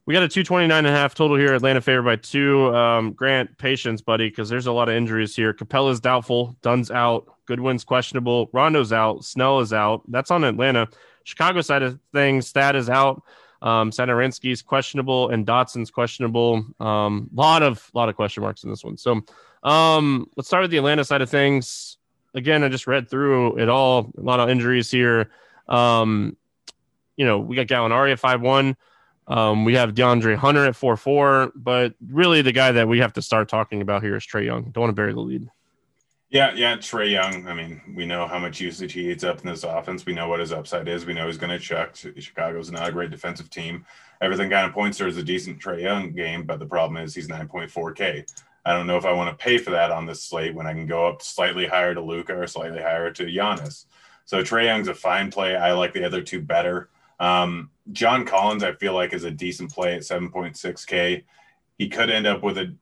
[0.08, 1.52] We got a 229 and a half total here.
[1.52, 2.74] Atlanta favored by two.
[2.74, 5.52] Um, Grant, patience, buddy, because there's a lot of injuries here.
[5.52, 6.56] Capela's doubtful.
[6.62, 7.30] Dunn's out.
[7.44, 8.48] Goodwin's questionable.
[8.54, 9.22] Rondo's out.
[9.22, 10.00] Snell is out.
[10.08, 10.88] That's on Atlanta.
[11.24, 13.22] Chicago side of things, Stat is out.
[13.60, 16.64] Um, questionable and Dotson's questionable.
[16.80, 18.96] Um, lot of lot of question marks in this one.
[18.96, 19.20] So
[19.62, 21.98] um, let's start with the Atlanta side of things.
[22.32, 24.10] Again, I just read through it all.
[24.16, 25.28] A lot of injuries here.
[25.68, 26.34] Um,
[27.18, 28.74] you know, we got Gallinari at five one.
[29.28, 33.12] Um, we have DeAndre Hunter at four four, but really the guy that we have
[33.12, 34.70] to start talking about here is Trae Young.
[34.70, 35.48] Don't want to bury the lead.
[36.30, 37.46] Yeah, yeah, Trae Young.
[37.46, 40.04] I mean, we know how much usage he eats up in this offense.
[40.04, 41.06] We know what his upside is.
[41.06, 41.94] We know he's going to chuck.
[41.94, 43.86] Chicago's not a great defensive team.
[44.20, 47.28] Everything kind of points towards a decent Trae Young game, but the problem is he's
[47.28, 48.30] 9.4K.
[48.64, 50.74] I don't know if I want to pay for that on this slate when I
[50.74, 53.86] can go up slightly higher to Luka or slightly higher to Giannis.
[54.26, 55.56] So Trae Young's a fine play.
[55.56, 56.90] I like the other two better.
[57.20, 61.24] Um, John Collins, I feel like, is a decent play at 7.6K.
[61.78, 62.74] He could end up with a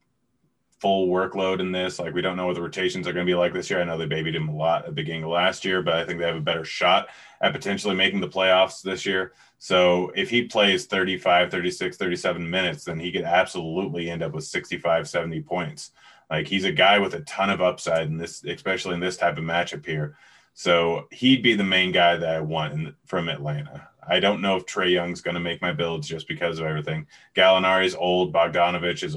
[0.80, 1.98] full workload in this.
[1.98, 3.80] Like we don't know what the rotations are going to be like this year.
[3.80, 6.04] I know they babied him a lot at the beginning of last year, but I
[6.04, 7.08] think they have a better shot
[7.40, 9.32] at potentially making the playoffs this year.
[9.58, 14.44] So if he plays 35, 36, 37 minutes, then he could absolutely end up with
[14.44, 15.92] 65, 70 points.
[16.30, 19.38] Like he's a guy with a ton of upside in this, especially in this type
[19.38, 20.16] of matchup here.
[20.54, 23.88] So he'd be the main guy that I want in, from Atlanta.
[24.08, 27.06] I don't know if Trae Young's going to make my builds just because of everything.
[27.34, 28.32] Gallinari's old.
[28.32, 29.16] Bogdanovich is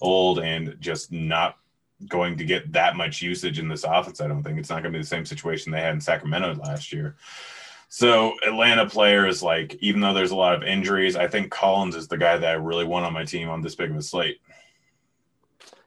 [0.00, 1.56] old and just not
[2.08, 4.20] going to get that much usage in this offense.
[4.20, 6.54] I don't think it's not going to be the same situation they had in Sacramento
[6.54, 7.16] last year.
[7.88, 12.06] So Atlanta players like even though there's a lot of injuries, I think Collins is
[12.06, 14.40] the guy that I really want on my team on this big of a slate.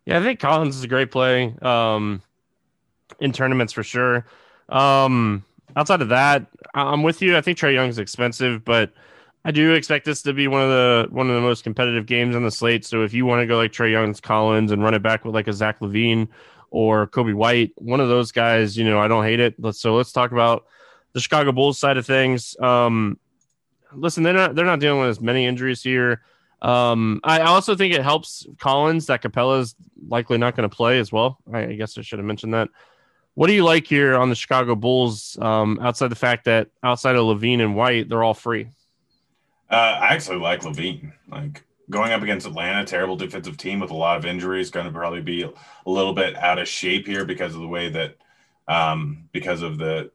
[0.06, 2.22] Yeah, I think Collins is a great play um,
[3.22, 4.26] in tournaments for sure.
[4.68, 5.46] Um,
[5.78, 7.38] outside of that, I'm with you.
[7.38, 8.94] I think Trae Young's expensive, but
[9.46, 12.36] I do expect this to be one of the one of the most competitive games
[12.36, 12.86] on the slate.
[12.86, 15.36] So if you want to go like Trae Young's Collins and run it back with
[15.36, 16.28] like a Zach LaVine
[16.72, 19.56] or Coby White, one of those guys, you know, I don't hate it.
[19.60, 20.66] Let's so let's talk about
[21.14, 22.56] the Chicago Bulls side of things.
[22.60, 23.20] Um,
[23.94, 26.22] listen, they're not they're not dealing with as many injuries here.
[26.62, 29.76] Um, I also think it helps Collins that Capela's
[30.08, 31.38] likely not going to play as well.
[31.52, 32.70] I, I, guess I should have mentioned that.
[33.36, 35.38] What do you like here on the Chicago Bulls?
[35.42, 38.68] Um, outside the fact that outside of LaVine and White, they're all free.
[39.72, 41.14] Uh, I actually like LaVine.
[41.28, 44.92] Like going up against Atlanta, terrible defensive team with a lot of injuries, going to
[44.92, 45.52] probably be a
[45.90, 48.16] little bit out of shape here because of the way that,
[48.68, 50.12] um, because of the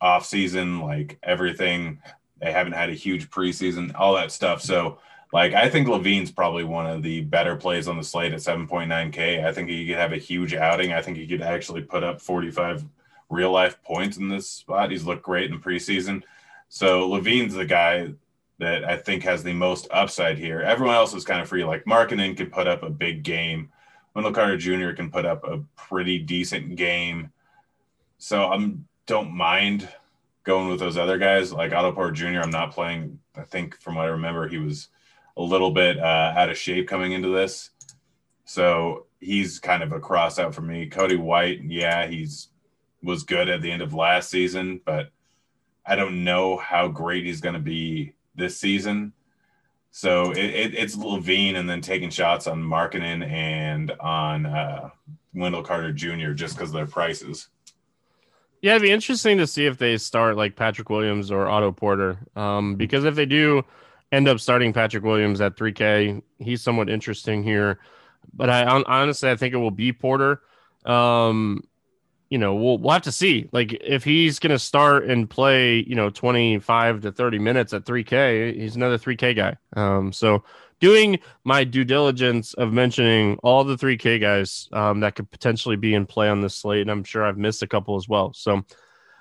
[0.00, 2.00] off season, like everything.
[2.40, 4.60] They haven't had a huge preseason, all that stuff.
[4.60, 4.98] So,
[5.36, 9.44] like, I think LaVine's probably one of the better plays on the slate at 7.9K.
[9.44, 10.94] I think he could have a huge outing.
[10.94, 12.86] I think he could actually put up 45
[13.28, 14.90] real life points in this spot.
[14.90, 16.22] He's looked great in preseason.
[16.70, 18.14] So LaVine's the guy
[18.60, 20.62] that I think has the most upside here.
[20.62, 21.64] Everyone else is kind of free.
[21.64, 23.70] Like Markkanen can put up a big game.
[24.14, 24.92] Wendell Carter Jr.
[24.92, 27.30] can put up a pretty decent game.
[28.16, 29.86] So I'm don't mind
[30.44, 31.52] going with those other guys.
[31.52, 33.20] Like Otto Porter Jr., I'm not playing.
[33.36, 34.88] I think from what I remember, he was
[35.36, 37.70] a little bit uh, out of shape coming into this.
[38.44, 40.88] So he's kind of a cross out for me.
[40.88, 42.48] Coby White, yeah, he's
[43.02, 45.10] was good at the end of last season, but
[45.84, 49.12] I don't know how great he's going to be this season.
[49.92, 54.90] So it, it, it's LaVine and then taking shots on Markkanen and on uh,
[55.34, 56.32] Wendell Carter Jr.
[56.32, 57.48] just because of their prices.
[58.60, 62.18] Yeah, it'd be interesting to see if they start like Patrick Williams or Otto Porter.
[62.34, 63.64] Um, because if they do
[64.12, 67.78] end up starting Patrick Williams at 3K, he's somewhat interesting here.
[68.32, 70.42] But I honestly, I think it will be Porter.
[70.84, 71.62] Um,
[72.28, 73.48] you know, we'll we'll have to see.
[73.52, 77.84] Like if he's going to start and play, you know, 25 to 30 minutes at
[77.84, 79.56] 3K, he's another 3K guy.
[79.76, 80.42] Um, so
[80.80, 85.94] doing my due diligence of mentioning all the 3K guys um, that could potentially be
[85.94, 88.32] in play on this slate, and I'm sure I've missed a couple as well.
[88.34, 88.62] So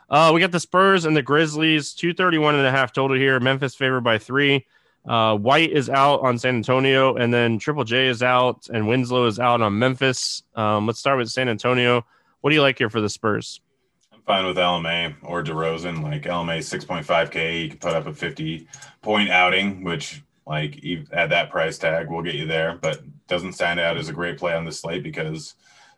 [0.10, 3.40] uh, we got the Spurs and the Grizzlies, 231 and a half total here.
[3.40, 4.66] Memphis favored by three.
[5.08, 9.28] Uh, White is out on San Antonio, and then Triple J is out, and Winslow
[9.28, 10.44] is out on Memphis.
[10.56, 12.06] Um, let's start with San Antonio.
[12.42, 13.62] What do you like here for the Spurs?
[14.12, 16.02] I'm fine with LMA or DeRozan.
[16.02, 18.68] Like LMA 6.5K, you can put up a 50
[19.02, 23.80] point outing, which like at that price tag will get you there, but doesn't stand
[23.80, 25.56] out as a great play on the slate because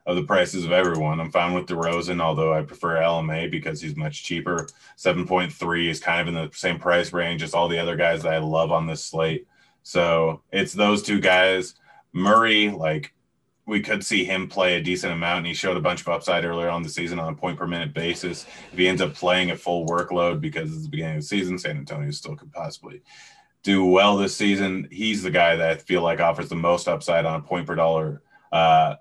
[0.07, 1.19] of the prices of everyone.
[1.19, 4.69] I'm fine with DeRozan, although I prefer LMA because he's much cheaper.
[4.97, 8.33] 7.3 is kind of in the same price range as all the other guys that
[8.33, 9.45] I love on this slate.
[9.83, 11.75] So it's those two guys.
[12.13, 13.13] Murray, like
[13.65, 16.45] we could see him play a decent amount, and he showed a bunch of upside
[16.45, 18.45] earlier on the season on a point per minute basis.
[18.71, 21.59] If he ends up playing a full workload because it's the beginning of the season,
[21.59, 23.01] San Antonio still could possibly
[23.61, 24.87] do well this season.
[24.89, 27.75] He's the guy that I feel like offers the most upside on a point per
[27.75, 28.21] dollar
[28.53, 28.95] uh,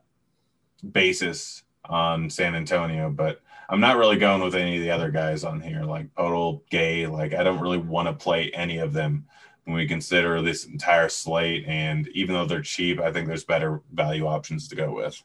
[0.92, 5.44] basis on San Antonio, but I'm not really going with any of the other guys
[5.44, 7.06] on here, like Poeltl, Gay.
[7.06, 9.26] Like I don't really want to play any of them
[9.64, 11.64] when we consider this entire slate.
[11.66, 15.20] And even though they're cheap, I think there's better value options to go with.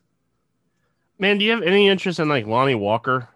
[1.19, 3.29] Man, do you have any interest in like Lonnie Walker?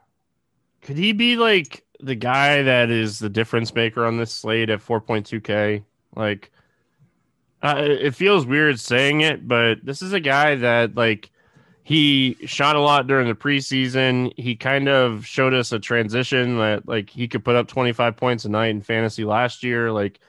[0.82, 4.80] Could he be like the guy that is the difference maker on this slate at
[4.80, 5.84] 4.2K?
[6.16, 6.52] Like,
[7.62, 11.30] uh, it feels weird saying it, but this is a guy that like
[11.86, 14.34] he shot a lot during the preseason.
[14.36, 18.44] He kind of showed us a transition that like he could put up 25 points
[18.44, 19.92] a night in fantasy last year.
[19.92, 20.20] Like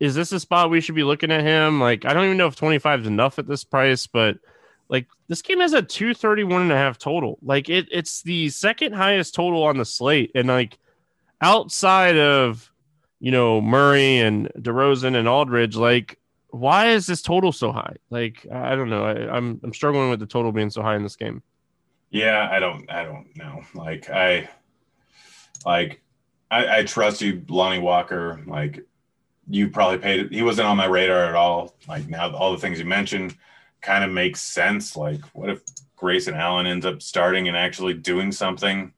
[0.00, 1.78] is this a spot we should be looking at him?
[1.78, 4.38] Like, I don't even know if 25 is enough at this price, but
[4.88, 7.38] like this game has a 231 and a half total.
[7.42, 10.32] Like it, it's the second highest total on the slate.
[10.34, 10.78] And like
[11.40, 12.72] outside of,
[13.20, 16.18] you know, Murray and DeRozan and Aldridge, like
[16.50, 17.96] why is this total so high?
[18.10, 19.04] Like, I don't know.
[19.04, 21.42] I, I'm, I'm struggling with the total being so high in this game.
[22.10, 23.62] Yeah, I don't, I don't know.
[23.74, 24.48] Like I,
[25.64, 26.00] like
[26.50, 28.40] I, I trust you, Lonnie Walker.
[28.46, 28.84] Like
[29.48, 30.32] you probably paid.
[30.32, 31.76] He wasn't on my radar at all.
[31.88, 33.36] Like now, all the things you mentioned
[33.80, 34.96] kind of makes sense.
[34.96, 35.62] Like, what if
[35.96, 38.92] Grayson Allen ends up starting and actually doing something?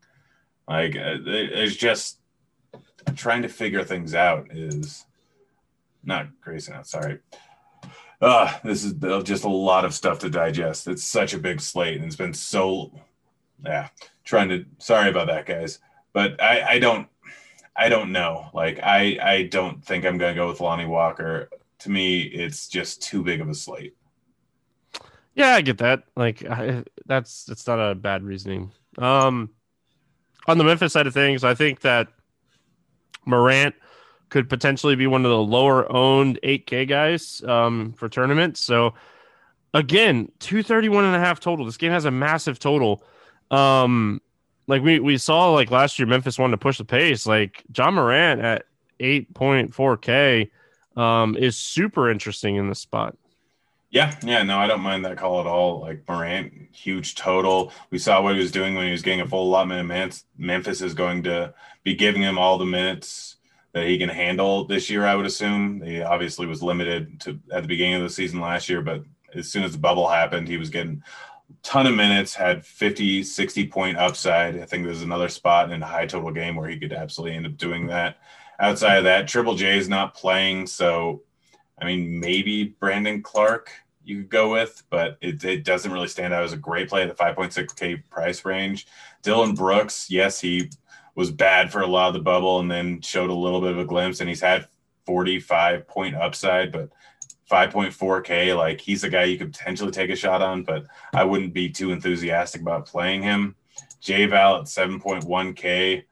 [0.68, 2.18] Like, uh, it's just
[3.14, 4.48] trying to figure things out.
[4.50, 5.04] Is
[6.04, 6.84] not Grayson Allen.
[6.84, 7.18] Sorry.
[8.20, 10.86] Uh, this is just a lot of stuff to digest.
[10.86, 12.92] It's such a big slate, and it's been so,
[13.64, 13.88] yeah.
[14.24, 14.64] Trying to.
[14.78, 15.80] Sorry about that, guys.
[16.12, 17.08] But I, I don't
[17.76, 18.50] I don't know.
[18.52, 21.48] Like I I don't think I'm to go with Lonnie Walker.
[21.80, 23.96] To me, it's just too big of a slate.
[25.34, 26.04] Yeah, I get that.
[26.16, 28.72] Like I, that's it's not a bad reasoning.
[28.98, 29.50] Um
[30.46, 32.08] on the Memphis side of things, I think that
[33.24, 33.74] Morant
[34.32, 38.60] could potentially be one of the lower owned 8K guys um, for tournaments.
[38.60, 38.94] So
[39.74, 41.66] again, 231 and a half total.
[41.66, 43.04] This game has a massive total.
[43.50, 44.22] Um,
[44.66, 47.26] like we we saw like last year Memphis wanted to push the pace.
[47.26, 48.64] Like Ja Morant at
[48.98, 50.50] 8.4k
[50.96, 53.18] um is super interesting in this spot.
[53.90, 55.80] Yeah, yeah, no, I don't mind that call at all.
[55.80, 57.70] Like Morant, huge total.
[57.90, 60.24] We saw what he was doing when he was getting a full allotment of minutes.
[60.38, 63.36] Memphis is going to be giving him all the minutes
[63.72, 65.80] that he can handle this year, I would assume.
[65.82, 69.02] He obviously was limited to at the beginning of the season last year, but
[69.35, 71.02] as soon as the bubble happened, he was getting
[71.62, 74.58] ton of minutes, had 50, 60 point upside.
[74.61, 77.46] I think there's another spot in a high total game where he could absolutely end
[77.46, 78.18] up doing that.
[78.58, 80.66] Outside of that, Triple J is not playing.
[80.66, 81.22] So,
[81.80, 83.70] I mean, maybe Brandon Clarke
[84.04, 87.02] you could go with, but it, it doesn't really stand out as a great play
[87.02, 88.87] at the 5.6K price range.
[89.22, 90.70] Dillon Brooks, yes, he
[91.14, 93.79] was bad for a lot of the bubble and then showed a little bit of
[93.79, 94.67] a glimpse, and he's had
[95.06, 96.90] 45 point upside, but
[97.50, 101.52] 5.4K, like he's a guy you could potentially take a shot on, but I wouldn't
[101.52, 103.56] be too enthusiastic about playing him.
[104.02, 106.04] JVal at 7.1K.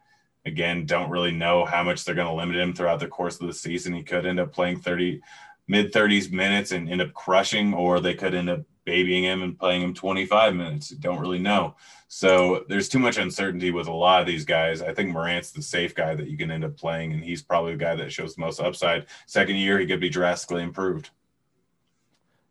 [0.46, 3.46] Again, don't really know how much they're going to limit him throughout the course of
[3.46, 3.94] the season.
[3.94, 5.20] He could end up playing 30,
[5.66, 9.58] mid 30s minutes and end up crushing, or they could end up babying him and
[9.58, 10.90] playing him 25 minutes.
[10.90, 11.76] Don't really know.
[12.12, 14.82] So there's too much uncertainty with a lot of these guys.
[14.82, 17.70] I think Morant's the safe guy that you can end up playing, and he's probably
[17.74, 19.06] the guy that shows the most upside.
[19.26, 21.10] Second year, he could be drastically improved.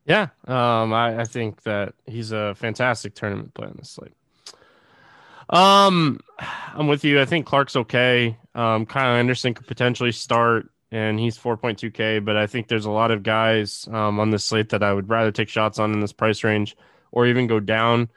[0.05, 4.14] Yeah, um, I, I, think that he's a fantastic tournament player on this slate.
[5.49, 6.22] Um,
[6.74, 7.20] I'm with you.
[7.20, 8.38] I think Clark's okay.
[8.55, 12.24] Um, Kyle Anderson could potentially start, and he's 4.2k.
[12.24, 15.10] But I think there's a lot of guys um, on this slate that I would
[15.10, 16.78] rather take shots on in this price range,
[17.12, 18.07] or even go down.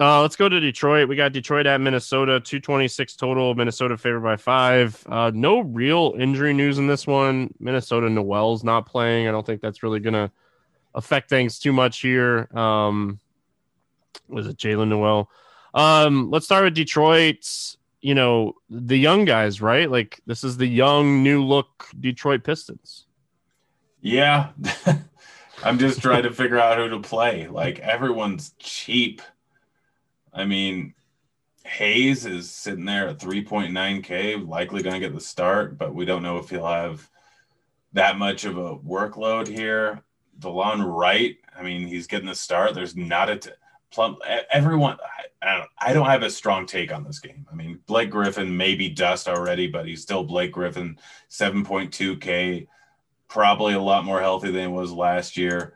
[0.00, 1.08] Uh, let's go to Detroit.
[1.08, 3.54] We got Detroit at Minnesota, 226 total.
[3.56, 5.04] Minnesota favored by five.
[5.08, 7.52] Uh, no real injury news in this one.
[7.58, 9.26] Minnesota Nowell's not playing.
[9.26, 10.30] I don't think that's really going to
[10.94, 12.48] affect things too much here.
[12.56, 13.18] Um,
[14.28, 15.30] was it Jaylen Nowell?
[15.74, 17.48] Um, let's start with Detroit.
[18.00, 19.90] You know, the young guys, right?
[19.90, 23.06] Like, this is the young, new look Detroit Pistons.
[24.00, 24.50] Yeah.
[25.64, 27.48] I'm just trying to figure out who to play.
[27.48, 29.22] Like, everyone's cheap.
[30.38, 30.94] I mean,
[31.64, 36.22] Hayes is sitting there at 3.9K, likely going to get the start, but we don't
[36.22, 37.10] know if he'll have
[37.92, 40.02] that much of a workload here.
[40.38, 42.74] Delon Wright, I mean, he's getting the start.
[42.74, 43.50] There's not a t-
[43.90, 44.20] plump.
[44.52, 44.96] Everyone,
[45.42, 47.44] I, I, don't, I don't have a strong take on this game.
[47.50, 50.98] I mean, Blake Griffin may be dust already, but he's still Blake Griffin,
[51.30, 52.68] 7.2K,
[53.26, 55.74] probably a lot more healthy than he was last year.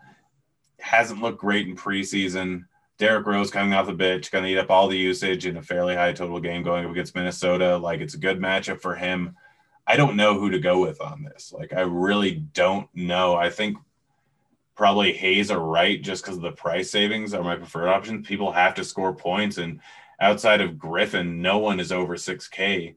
[0.78, 2.66] Hasn't looked great in preseason.
[3.02, 5.62] Derrick Rose coming off the bench, going to eat up all the usage in a
[5.62, 7.76] fairly high total game going up against Minnesota.
[7.76, 9.34] Like it's a good matchup for him.
[9.88, 11.52] I don't know who to go with on this.
[11.52, 13.34] Like I really don't know.
[13.34, 13.76] I think
[14.76, 18.22] probably Hayes or Wright just because of the price savings are my preferred option.
[18.22, 19.80] People have to score points, and
[20.20, 22.94] outside of Griffin, no one is over six K.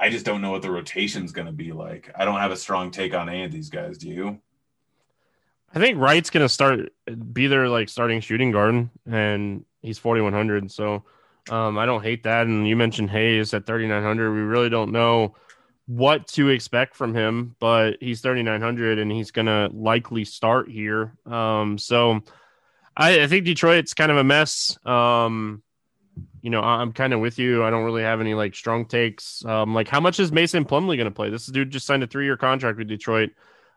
[0.00, 2.10] I just don't know what the rotation is going to be like.
[2.16, 3.98] I don't have a strong take on any of these guys.
[3.98, 4.40] Do you?
[5.74, 6.92] I think Wright's gonna start
[7.32, 10.70] be their like starting shooting guard, and he's forty one hundred.
[10.70, 11.04] So
[11.50, 12.46] um, I don't hate that.
[12.46, 14.32] And you mentioned Hayes at thirty nine hundred.
[14.32, 15.34] We really don't know
[15.86, 20.70] what to expect from him, but he's thirty nine hundred, and he's gonna likely start
[20.70, 21.16] here.
[21.26, 22.20] Um, so
[22.96, 24.78] I, I, think Detroit's kind of a mess.
[24.84, 25.62] Um,
[26.42, 27.64] you know, I'm kind of with you.
[27.64, 29.44] I don't really have any like strong takes.
[29.44, 31.30] Um, like how much is Mason Plumlee going to play?
[31.30, 33.30] This dude just signed a three year contract with Detroit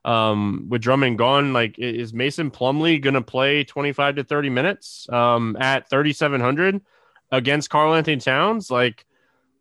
[0.06, 5.10] um, with Drummond gone, like is Mason Plumlee going to play 25 to 30 minutes
[5.10, 6.80] um, at 3,700
[7.32, 8.70] against Karl-Anthony Towns?
[8.70, 9.06] Like,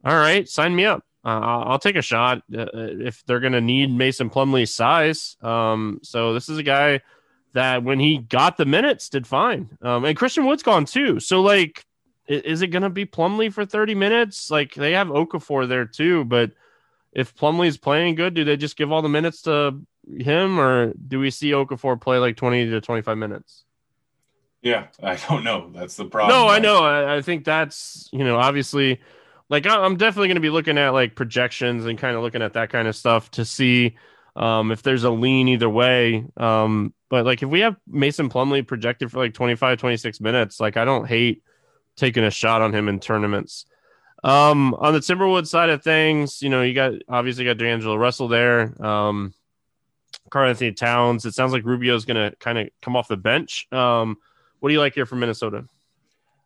[0.05, 1.03] all right, sign me up.
[1.25, 5.39] Uh, I'll take a shot uh, if they're going to need Mason Plumlee's size.
[5.41, 7.01] Um, so this is a guy
[7.55, 9.71] that when he got the minutes did fine.
[9.81, 11.21] Um, and Christian Wood's gone too.
[11.21, 11.87] So like,
[12.29, 14.51] is it going to be Plumlee for 30 minutes?
[14.51, 16.53] Like they have Okafor there too, but
[17.13, 21.19] if Plumlee's playing good, do they just give all the minutes to him, or do
[21.19, 23.65] we see Okafor play like twenty to twenty five minutes?
[24.63, 25.71] Yeah, I don't know.
[25.75, 26.37] That's the problem.
[26.37, 26.85] No, I know.
[26.85, 29.01] I, I think that's you know obviously,
[29.49, 32.55] like I'm definitely going to be looking at like projections and kind of looking at
[32.55, 33.97] that kind of stuff to see
[34.37, 36.25] um, if there's a lean either way.
[36.37, 40.77] Um, but like if we have Mason Plumlee projected for like 25, 26 minutes, like
[40.77, 41.43] I don't hate
[41.97, 43.67] taking a shot on him in tournaments.
[44.25, 48.29] Um, on the Timberwood side of things, you know, you got obviously got D'Angelo Russell
[48.29, 48.75] there.
[48.85, 49.35] Um,
[50.35, 51.25] Karl-Anthony Towns.
[51.25, 53.69] It sounds like Rubio is going to kind of come off the bench.
[53.71, 54.17] Um,
[54.59, 55.67] what do you like here from Minnesota?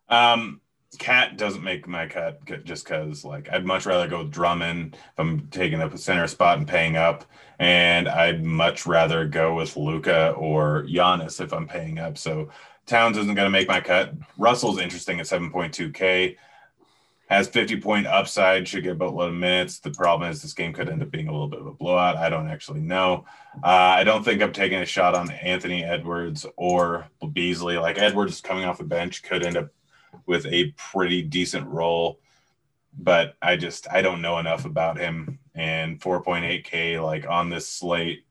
[0.09, 0.61] Um,
[0.99, 5.19] Cat doesn't make my cut just because, like, I'd much rather go with Drummond if
[5.19, 7.25] I'm taking up a center spot and paying up,
[7.57, 12.15] and I'd much rather go with Luka or Giannis if I'm paying up.
[12.19, 12.49] So
[12.85, 14.13] Towns isn't going to make my cut.
[14.37, 16.35] Russell's interesting at 7.2K
[17.29, 19.79] has 50 point upside, should get about 11 minutes.
[19.79, 22.17] The problem is this game could end up being a little bit of a blowout.
[22.17, 23.25] I don't actually know.
[23.63, 27.77] Uh, I don't think I'm taking a shot on Anthony Edwards or Beasley.
[27.77, 29.69] Like Edwards coming off the bench could end up
[30.25, 32.19] with a pretty decent role,
[32.97, 35.37] but I just I don't know enough about him.
[35.53, 38.25] And 4.8K like on this slate,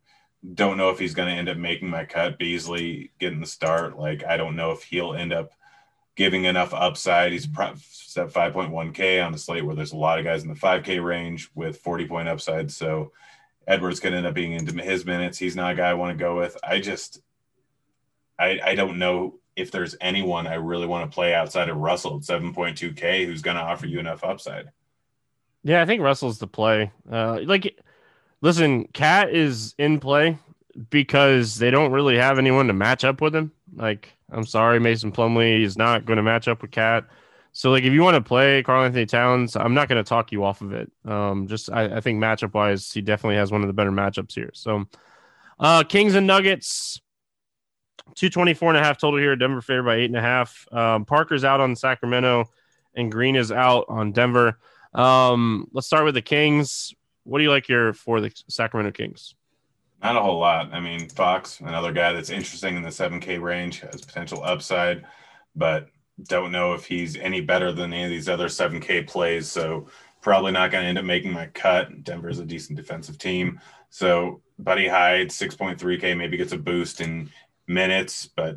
[0.54, 2.36] don't know if he's going to end up making my cut.
[2.36, 5.52] Beasley getting the start, like I don't know if he'll end up
[6.18, 7.30] giving enough upside.
[7.30, 7.48] He's
[7.84, 11.48] set 5.1K on a slate where there's a lot of guys in the 5K range
[11.54, 12.72] with 40 point upside.
[12.72, 13.12] So
[13.68, 15.38] Edwards could end up being into his minutes.
[15.38, 16.58] He's not a guy I want to go with.
[16.64, 17.20] I just,
[18.36, 22.16] I, I don't know if there's anyone I really want to play outside of Russell
[22.16, 24.72] at 7.2K who's going to offer you enough upside.
[25.62, 26.90] Yeah, I think Russell's the play.
[27.08, 27.78] Uh, like,
[28.40, 30.36] listen, Cat is in play
[30.90, 33.52] because they don't really have anyone to match up with him.
[33.74, 37.04] Like, I'm sorry, Mason Plumlee is not going to match up with Cat.
[37.52, 40.44] So, like, if you want to play Karl-Anthony Towns, I'm not going to talk you
[40.44, 40.90] off of it.
[41.04, 44.34] Um, just I, I think matchup wise, he definitely has one of the better matchups
[44.34, 44.50] here.
[44.54, 44.84] So,
[45.58, 47.00] uh, Kings and Nuggets,
[48.14, 49.34] 224 and a half total here.
[49.34, 50.66] Denver favored by eight and a half.
[50.72, 52.44] Um, Parker's out on Sacramento,
[52.94, 54.58] and Green is out on Denver.
[54.94, 56.94] Um, let's start with the Kings.
[57.24, 59.34] What do you like here for the Sacramento Kings?
[60.02, 60.72] Not a whole lot.
[60.72, 65.04] I mean, Fox, another guy that's interesting in the 7K range, has potential upside,
[65.56, 65.88] but
[66.24, 69.50] don't know if he's any better than any of these other 7K plays.
[69.50, 69.88] So
[70.20, 72.04] probably not going to end up making my cut.
[72.04, 73.60] Denver's a decent defensive team.
[73.90, 77.30] So Buddy Hield, 6.3K, maybe gets a boost in
[77.66, 78.56] minutes, but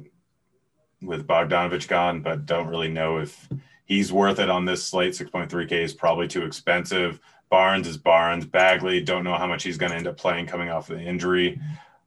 [1.01, 3.49] with Bogdanovic gone, but don't really know if
[3.85, 5.13] he's worth it on this slate.
[5.13, 7.19] 6.3K is probably too expensive.
[7.51, 8.45] Barnes is Barnes.
[8.45, 11.59] Bagley, don't know how much he's going to end up playing coming off the injury.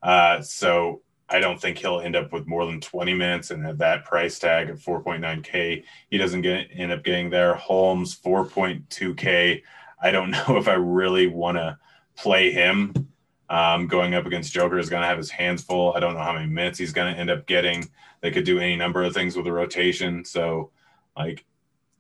[0.03, 3.51] Uh, so I don't think he'll end up with more than 20 minutes.
[3.51, 7.55] And at that price tag of 4.9K, he doesn't get end up getting there.
[7.55, 9.63] Holmes, 4.2K.
[10.03, 11.79] I don't know if I really want to
[12.17, 13.11] play him.
[13.51, 15.93] Um, going up against Joker is going to have his hands full.
[15.93, 17.91] I don't know how many minutes he's going to end up getting.
[18.23, 20.25] They could do any number of things with the rotation.
[20.25, 20.71] So,
[21.15, 21.45] like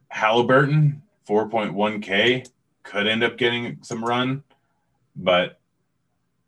[0.08, 2.48] Halliburton, 4.1K
[2.84, 4.44] could end up getting some run,
[5.16, 5.58] but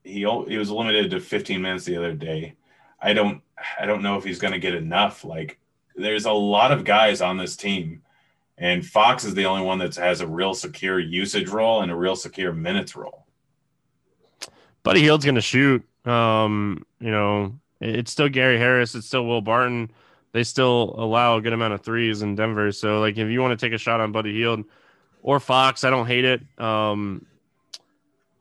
[0.04, 2.54] he he was limited to 15 minutes the other day.
[3.00, 3.42] I don't
[3.78, 5.24] I don't know if he's going to get enough.
[5.24, 5.58] Like
[5.96, 8.02] there's a lot of guys on this team,
[8.56, 11.96] and Fox is the only one that has a real secure usage role and a
[11.96, 13.26] real secure minutes role.
[14.82, 15.84] Buddy Hield's going to shoot.
[16.06, 18.94] Um, you know, it's still Gary Harris.
[18.94, 19.90] It's still Will Barton.
[20.30, 22.70] They still allow a good amount of threes in Denver.
[22.70, 24.64] So, like, if you want to take a shot on Buddy Hield
[25.26, 26.40] or Fox, I don't hate it.
[26.56, 27.26] Um,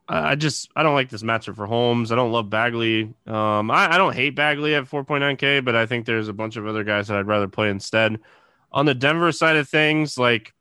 [0.07, 2.11] I just I don't like this matchup for Holmes.
[2.11, 3.11] I don't love Bagley.
[3.25, 6.67] Um, I, I don't hate Bagley at 4.9K, but I think there's a bunch of
[6.67, 8.19] other guys that I'd rather play instead.
[8.71, 10.53] On the Denver side of things, like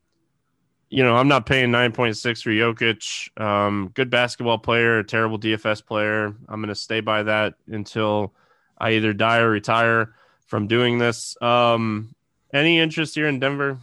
[0.89, 3.39] you know, I'm not paying 9.6 for Jokic.
[3.39, 6.35] Um, good basketball player, terrible DFS player.
[6.49, 8.33] I'm going to stay by that until
[8.79, 10.14] I either die or retire
[10.47, 11.37] from doing this.
[11.43, 12.14] Um,
[12.53, 13.79] any interest here in Denver?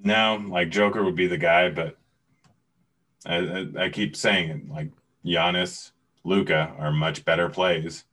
[0.00, 1.96] No, like Joker would be the guy, but
[3.26, 4.68] I, I, I keep saying it.
[4.68, 4.90] Like
[5.24, 5.90] Giannis,
[6.24, 8.04] Luka are much better plays,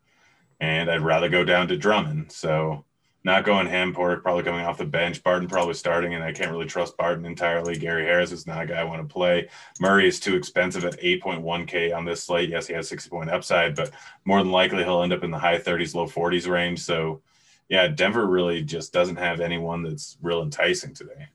[0.59, 2.31] and I'd rather go down to Drummond.
[2.31, 2.85] So
[3.25, 3.91] not going him.
[3.91, 5.23] Porter probably coming off the bench.
[5.23, 7.75] Barton probably starting, and I can't really trust Barton entirely.
[7.75, 9.49] Gary Harris is not a guy I want to play.
[9.79, 12.49] Murray is too expensive at 8.1K on this slate.
[12.51, 13.89] Yes, he has 60 point upside, but
[14.25, 16.81] more than likely he'll end up in the high 30s, low 40s range.
[16.81, 17.23] So,
[17.67, 21.27] yeah, Denver really just doesn't have anyone that's real enticing today.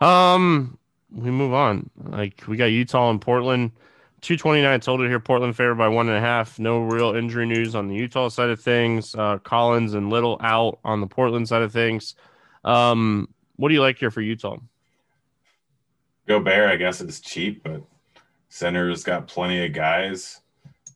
[0.00, 0.78] Um,
[1.10, 1.90] we move on.
[1.96, 3.72] Like we got Utah and Portland.
[4.22, 5.20] 229 total here.
[5.20, 6.58] Portland favored by one and a half.
[6.58, 9.14] No real injury news on the Utah side of things.
[9.14, 12.14] Uh, Collins and Little out on the Portland side of things.
[12.64, 14.56] Um, what do you like here for Utah?
[16.26, 17.82] Gobert, I guess, is cheap, but
[18.48, 20.40] center's got plenty of guys.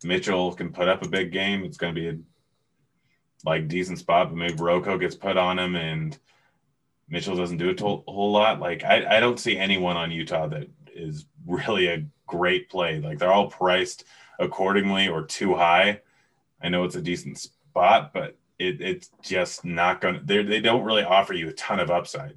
[0.02, 1.64] Mitchell can put up a big game.
[1.64, 2.18] It's going to be a
[3.44, 6.18] like decent spot, but maybe RoCo gets put on him and
[7.08, 8.60] Mitchell doesn't do a to- whole lot.
[8.60, 13.00] Like I, I don't see anyone on Utah that is really a great play.
[13.00, 14.04] Like they're all priced
[14.38, 16.00] accordingly or too high.
[16.62, 20.84] I know it's a decent spot, but it, it's just not going to, they don't
[20.84, 22.34] really offer you a ton of upside.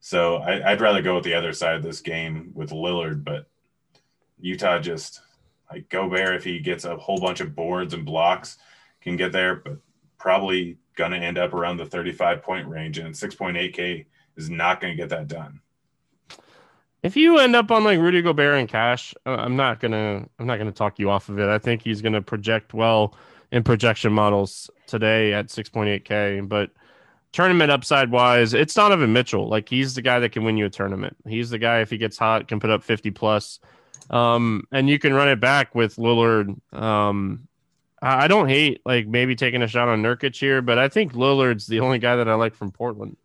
[0.00, 3.46] So I, would rather go with the other side of this game with Lillard, but
[4.40, 5.20] Utah just
[5.70, 8.58] like Gobert, if he gets a whole bunch of boards and blocks,
[9.00, 9.78] can get there, but
[10.18, 12.98] probably going to end up around the 35 point range.
[12.98, 15.60] And 6.8K is not going to get that done
[17.02, 20.46] if you end up on like Rudy Gobert and cash, uh, I'm not gonna I'm
[20.46, 21.48] not gonna talk you off of it.
[21.48, 23.16] I think he's gonna project well
[23.50, 26.48] in projection models today at 6.8k.
[26.48, 26.70] But
[27.32, 29.48] tournament upside wise, it's Donovan Mitchell.
[29.48, 31.16] Like he's the guy that can win you a tournament.
[31.26, 33.58] He's the guy if he gets hot can put up 50 plus.
[34.10, 36.56] Um, and you can run it back with Lillard.
[36.72, 37.48] Um,
[38.02, 41.68] I don't hate like maybe taking a shot on Nurkic here, but I think Lillard's
[41.68, 43.16] the only guy that I like from Portland.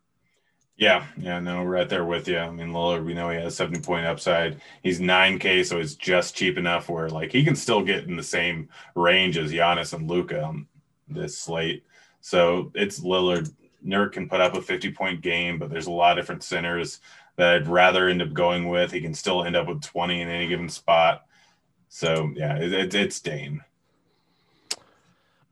[0.77, 2.37] Yeah, yeah, no, right there with you.
[2.37, 4.61] I mean, Lillard, we know he has 70 point upside.
[4.83, 8.21] He's 9K, so it's just cheap enough where like he can still get in the
[8.21, 10.67] same range as Giannis and Luka on
[11.07, 11.83] this slate.
[12.21, 13.51] So it's Lillard.
[13.83, 16.99] Nurk can put up a 50 point game, but there's a lot of different centers
[17.37, 18.91] that I'd rather end up going with.
[18.91, 21.25] He can still end up with 20 in any given spot.
[21.89, 23.63] So yeah, it, it, it's Dame.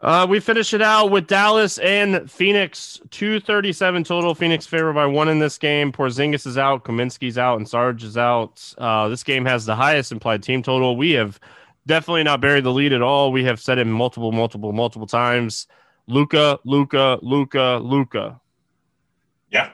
[0.06, 3.02] Uh, we finish it out with Dallas and Phoenix.
[3.10, 4.36] 237 total.
[4.36, 5.92] Phoenix favored by one in this game.
[5.92, 8.62] Porzingis is out, Kaminsky's out, and Sarge is out.
[8.78, 10.96] Uh, this game has the highest implied team total.
[10.96, 11.40] We have
[11.88, 13.32] definitely not buried the lead at all.
[13.32, 15.66] We have said it multiple, multiple, multiple times.
[16.06, 18.40] Luka, Luka, Luka, Luka.
[19.50, 19.72] Yeah,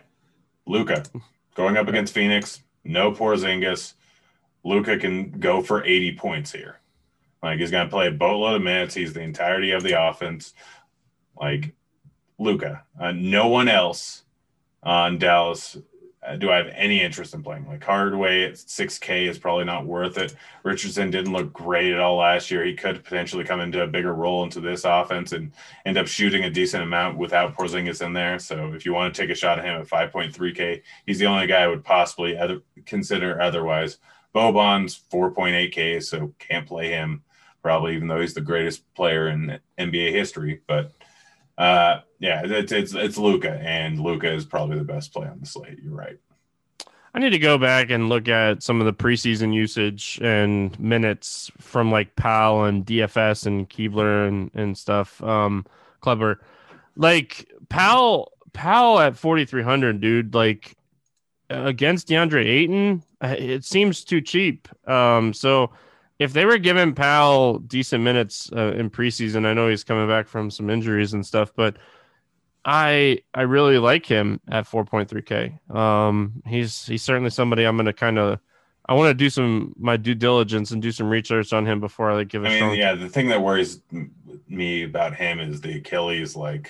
[0.65, 1.03] Luka
[1.55, 2.61] going up against Phoenix.
[2.85, 3.95] No Porzingis.
[4.63, 6.80] Luka can go for 80 points here.
[7.41, 8.93] Like he's going to play a boatload of minutes.
[8.93, 10.53] He's the entirety of the offense.
[11.39, 11.73] Like
[12.37, 14.23] Luka, uh, no one else
[14.83, 15.77] on Dallas
[16.23, 17.67] uh, do I have any interest in playing.
[17.67, 20.35] Like Hardaway at 6K is probably not worth it.
[20.63, 22.63] Richardson didn't look great at all last year.
[22.63, 25.51] He could potentially come into a bigger role into this offense and
[25.85, 28.37] end up shooting a decent amount without Porzingis in there.
[28.37, 31.47] So if you want to take a shot at him at 5.3K, he's the only
[31.47, 33.97] guy I would possibly other, consider otherwise.
[34.35, 37.23] Boban's 4.8K, so can't play him
[37.61, 40.61] probably, even though he's the greatest player in NBA history.
[40.67, 40.91] But
[41.57, 45.45] Uh, yeah, it's it's it's Luka, and Luka is probably the best play on the
[45.45, 45.79] slate.
[45.83, 46.17] You're right.
[47.13, 51.51] I need to go back and look at some of the preseason usage and minutes
[51.59, 55.21] from like Powell and DFS and Kleber and, and stuff.
[55.21, 55.65] Um,
[56.95, 60.75] like Powell, Powell at 4,300, dude, like
[61.49, 64.69] against DeAndre Ayton, it seems too cheap.
[64.89, 65.71] Um, so
[66.21, 70.27] if they were giving Powell decent minutes uh, in preseason, I know he's coming back
[70.27, 71.77] from some injuries and stuff, but
[72.63, 75.75] I I really like him at 4.3k.
[75.75, 78.39] Um, he's he's certainly somebody I'm going to kind of
[78.85, 82.11] I want to do some my due diligence and do some research on him before
[82.11, 82.45] I like give.
[82.45, 83.81] I mean, yeah, the thing that worries
[84.47, 86.69] me about him is the Achilles, like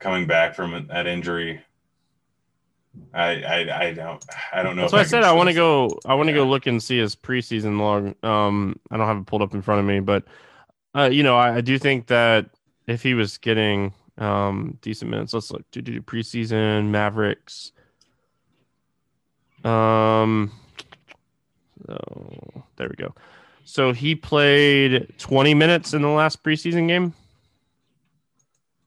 [0.00, 1.60] coming back from that injury.
[3.14, 4.82] I I, I don't I don't know.
[4.82, 5.98] That's why I, I said I want to go.
[6.04, 6.40] I want to yeah.
[6.40, 8.14] go look and see his preseason log.
[8.24, 10.24] Um, I don't have it pulled up in front of me, but
[10.94, 12.50] uh, you know, I, I do think that
[12.86, 15.34] if he was getting um, decent minutes.
[15.34, 15.70] Let's look.
[15.70, 17.72] Do do preseason Mavericks.
[19.64, 20.52] Um.
[21.88, 23.14] Oh, there we go.
[23.64, 27.14] So he played 20 minutes in the last preseason game.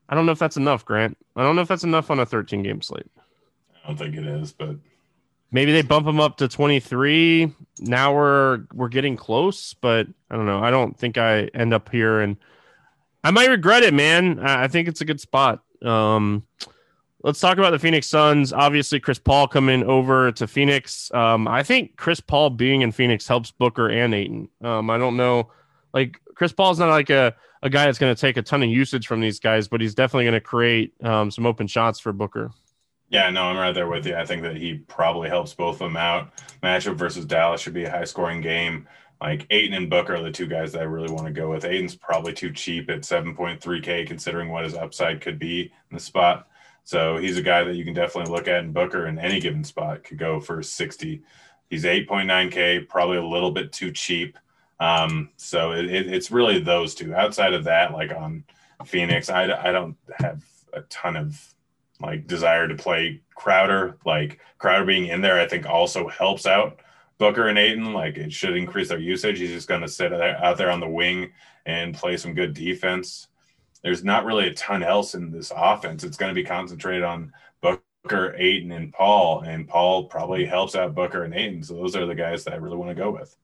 [0.08, 1.18] I don't know if that's enough, Grant.
[1.36, 3.12] I don't know if that's enough on a 13 game slate.
[3.84, 4.76] I don't think it is, but
[5.52, 7.54] maybe they bump him up to 23.
[7.80, 10.64] Now we're we're getting close, but I don't know.
[10.64, 12.38] I don't think I end up here and
[13.24, 14.40] I might regret it, man.
[14.40, 15.62] I think it's a good spot.
[15.84, 16.46] Um,
[17.24, 18.54] let's talk about the Phoenix Suns.
[18.54, 21.12] Obviously, Chris Paul coming over to Phoenix.
[21.14, 24.50] Um, I think Chris Paul being in Phoenix helps Booker and Ayton.
[24.62, 25.52] Um, I don't know,
[25.94, 28.70] like Chris Paul's not like a, a guy that's going to take a ton of
[28.70, 32.14] usage from these guys, but he's definitely going to create um, some open shots for
[32.14, 32.52] Booker.
[33.10, 34.16] Yeah, no, I'm right there with you.
[34.16, 36.32] I think that he probably helps both of them out.
[36.62, 38.88] Matchup versus Dallas should be a high scoring game
[39.22, 41.66] like Ayton and Booker are the two guys that I really want to go with.
[41.66, 46.48] Ayton's probably too cheap at 7.3K considering what his upside could be in the spot.
[46.86, 49.64] So he's a guy that you can definitely look at, and Booker in any given
[49.64, 51.22] spot could go for 60.
[51.70, 54.38] He's 8.9K, probably a little bit too cheap.
[54.80, 57.14] Um, so it, it, it's really those two.
[57.14, 58.46] Outside of that, like on
[58.86, 60.42] Phoenix, I, I don't have
[60.74, 61.54] a ton of
[62.02, 63.98] like desire to play Crowder.
[64.06, 66.80] Like Crowder being in there, I think also helps out
[67.20, 69.40] Booker and Ayton, like it should increase their usage.
[69.40, 71.32] He's just going to sit out there on the wing
[71.66, 73.28] and play some good defense.
[73.84, 76.04] There's not really a ton else in this offense.
[76.04, 80.96] It's going to be concentrated on Booker, Ayton, and Paul, and Paul probably helps out
[80.96, 81.64] Booker and Ayton.
[81.64, 83.36] So those are the guys that I really want to go with.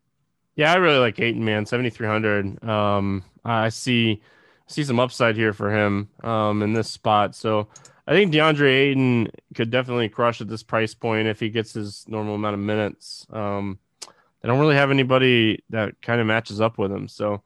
[0.56, 1.66] Yeah, I really like Ayton, man.
[1.66, 2.64] Seventy three hundred.
[2.64, 4.22] Um, I see
[4.68, 7.36] see some upside here for him um, in this spot.
[7.36, 7.68] So
[8.08, 12.06] I think DeAndre Ayton could definitely crush at this price point if he gets his
[12.08, 13.26] normal amount of minutes.
[13.32, 17.08] Um, they don't really have anybody that kind of matches up with him.
[17.08, 17.42] So,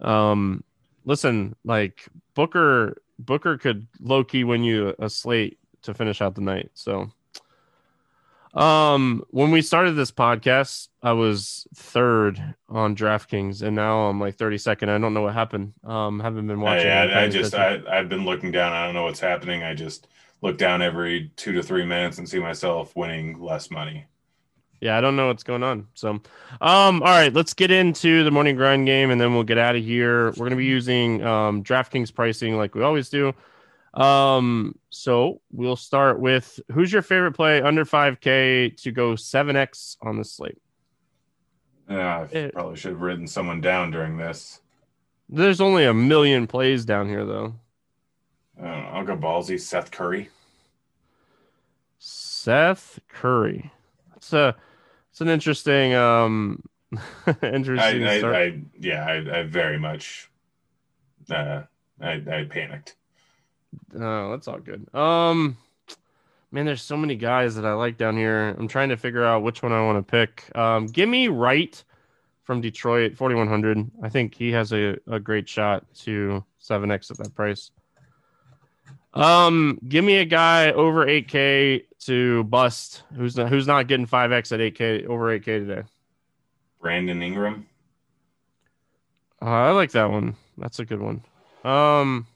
[0.00, 0.62] um,
[1.06, 6.42] listen, like Booker, Booker could low key win you a slate to finish out the
[6.42, 6.70] night.
[6.74, 7.10] So,
[8.54, 14.36] um, when we started this podcast, I was third on DraftKings, and now I'm like
[14.36, 14.88] 32nd.
[14.88, 15.72] I don't know what happened.
[15.82, 16.90] Um, haven't been watching.
[16.90, 18.72] I, I, I just I, I've been looking down.
[18.72, 19.64] I don't know what's happening.
[19.64, 20.06] I just
[20.40, 24.06] look down every two to three minutes and see myself winning less money.
[24.80, 25.88] Yeah, I don't know what's going on.
[25.94, 26.22] So, um,
[26.60, 29.82] all right, let's get into the morning grind game, and then we'll get out of
[29.82, 30.26] here.
[30.32, 33.34] We're gonna be using um DraftKings pricing like we always do.
[33.94, 40.18] Um, so we'll start with who's your favorite play under 5K to go 7X on
[40.18, 40.60] the slate?
[41.88, 44.60] Yeah, I it, probably should have written someone down during this.
[45.28, 47.54] There's only a million plays down here, though.
[48.60, 49.60] Know, I'll go ballsy.
[49.60, 50.28] Seth Curry.
[51.98, 53.70] Seth Curry.
[54.16, 54.56] It's a,
[55.10, 56.62] it's an interesting, um,
[57.42, 58.04] interesting.
[58.04, 60.30] I, I, I yeah, I, I very much,
[61.30, 61.62] uh,
[62.00, 62.96] I, I panicked.
[63.98, 64.92] Oh, that's all good.
[64.94, 65.56] Um,
[66.50, 68.54] man, there's so many guys that I like down here.
[68.58, 70.56] I'm trying to figure out which one I want to pick.
[70.56, 71.82] Um, give me Wright
[72.42, 73.90] from Detroit, 4100.
[74.02, 77.70] I think he has a, a great shot to 7x at that price.
[79.14, 84.52] Um, give me a guy over 8k to bust who's not, who's not getting 5x
[84.52, 85.82] at 8k over 8k today.
[86.80, 87.66] Brandon Ingram.
[89.40, 90.36] Uh, I like that one.
[90.58, 91.22] That's a good one.
[91.64, 92.26] Um,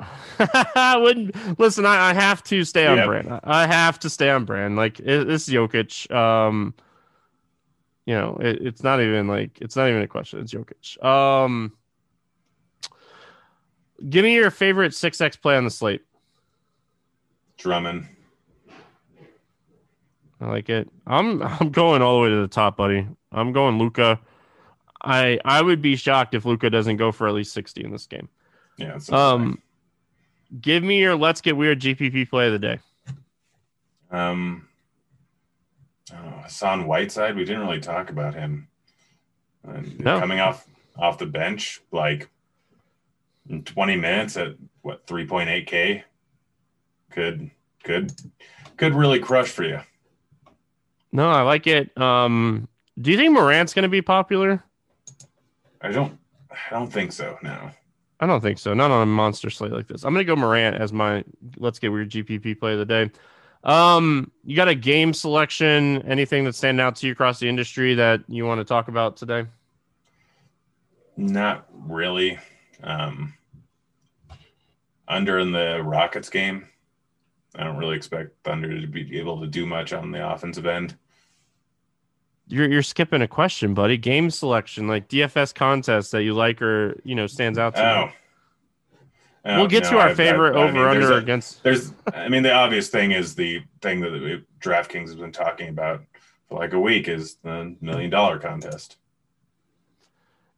[0.00, 1.84] I wouldn't listen.
[1.84, 3.06] I, I, have to stay on yep.
[3.06, 3.40] brand.
[3.42, 4.76] I have to stay on brand.
[4.76, 6.10] Like it, this Jokic.
[6.14, 6.74] Um,
[8.06, 10.40] you know, it, it's not even like it's not even a question.
[10.40, 11.02] It's Jokic.
[11.04, 11.72] Um,
[14.08, 16.02] give me your favorite six X play on the slate.
[17.56, 18.06] Drummond.
[20.40, 20.88] I like it.
[21.06, 23.06] I'm I'm going all the way to the top, buddy.
[23.32, 24.20] I'm going Luka.
[25.02, 28.06] I I would be shocked if Luka doesn't go for at least sixty in this
[28.06, 28.28] game.
[28.76, 28.98] Yeah.
[29.10, 29.60] Um,
[30.60, 32.78] give me your let's get weird GPP play of the day.
[34.10, 34.68] Um,
[36.12, 37.36] oh, Hassan Whiteside.
[37.36, 38.68] We didn't really talk about him.
[39.64, 40.18] no.
[40.18, 42.28] Coming off off the bench, like
[43.48, 46.02] in 20 minutes at what 3.8k,
[47.10, 47.50] could
[47.82, 48.12] could
[48.76, 49.80] could really crush for you.
[51.12, 51.96] No, I like it.
[51.98, 52.68] Um,
[53.00, 54.62] do you think Morant's going to be popular?
[55.80, 56.18] I don't.
[56.50, 57.38] I don't think so.
[57.42, 57.70] No.
[58.20, 58.74] I don't think so.
[58.74, 60.04] Not on a monster slate like this.
[60.04, 61.24] I'm going to go Morant as my
[61.56, 63.10] let's get weird GPP play of the day.
[63.64, 66.02] Um, you got a game selection?
[66.02, 69.16] Anything that's standing out to you across the industry that you want to talk about
[69.16, 69.46] today?
[71.16, 72.38] Not really.
[72.82, 73.34] Um,
[75.08, 76.68] under in the Rockets game,
[77.56, 80.96] I don't really expect Thunder to be able to do much on the offensive end.
[82.48, 83.96] You're you're skipping a question, buddy.
[83.96, 88.04] Game selection, like DFS contest that you like or you know stands out to oh.
[88.04, 88.10] you.
[89.44, 91.62] Oh, we'll get no, to our favorite I, I, over I mean, under a, against.
[91.62, 96.02] There's, I mean, the obvious thing is the thing that DraftKings has been talking about
[96.48, 98.96] for like a week is the million dollar contest.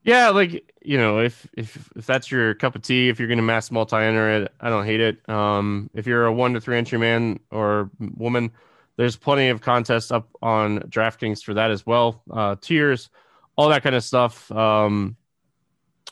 [0.02, 3.38] Yeah, like you know, if if if that's your cup of tea, if you're going
[3.38, 5.28] to mass multi-enter it, I don't hate it.
[5.28, 8.50] Um, if you're a one to three entry man or woman,
[8.96, 12.22] there's plenty of contests up on DraftKings for that as well.
[12.30, 13.10] Uh, tiers,
[13.56, 14.50] all that kind of stuff.
[14.52, 15.16] Um,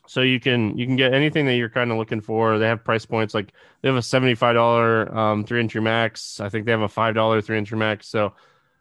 [0.06, 2.58] so you can you can get anything that you're kind of looking for.
[2.58, 3.52] They have price points like
[3.82, 6.40] they have a seventy five dollar um, three entry max.
[6.40, 8.08] I think they have a five dollar three entry max.
[8.08, 8.32] So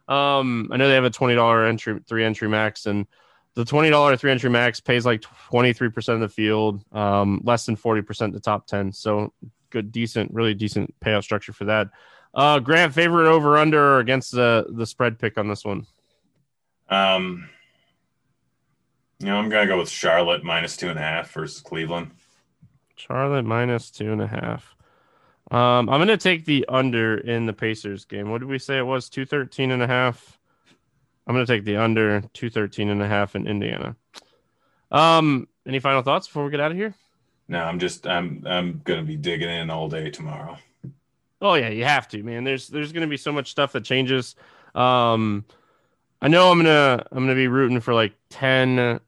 [0.08, 3.06] um, I know they have a twenty dollar entry three entry max and
[3.54, 7.40] the twenty dollar three entry max pays like twenty three percent of the field, um,
[7.44, 8.92] less than forty percent the top ten.
[8.92, 9.32] So
[9.70, 11.88] good, decent, really decent payout structure for that.
[12.34, 15.86] Uh, Grant, favorite over under or against the the spread pick on this one.
[16.88, 17.48] Um,
[19.18, 22.10] you know, I'm gonna go with Charlotte minus two and a half versus Cleveland.
[22.96, 24.74] Charlotte minus two and a half.
[25.50, 28.30] Um, I'm gonna take the under in the Pacers game.
[28.30, 29.08] What did we say it was?
[29.08, 30.38] 213 and a half.
[31.28, 33.96] I'm to take the under 213 and a half in Indiana.
[34.90, 36.94] Um, any final thoughts before we get out of here?
[37.48, 40.56] No, I'm just I'm I'm to be digging in all day tomorrow.
[41.40, 42.44] Oh yeah, you have to, man.
[42.44, 44.34] There's there's going to be so much stuff that changes.
[44.74, 45.44] Um,
[46.20, 49.00] I know I'm gonna I'm gonna be rooting for like 10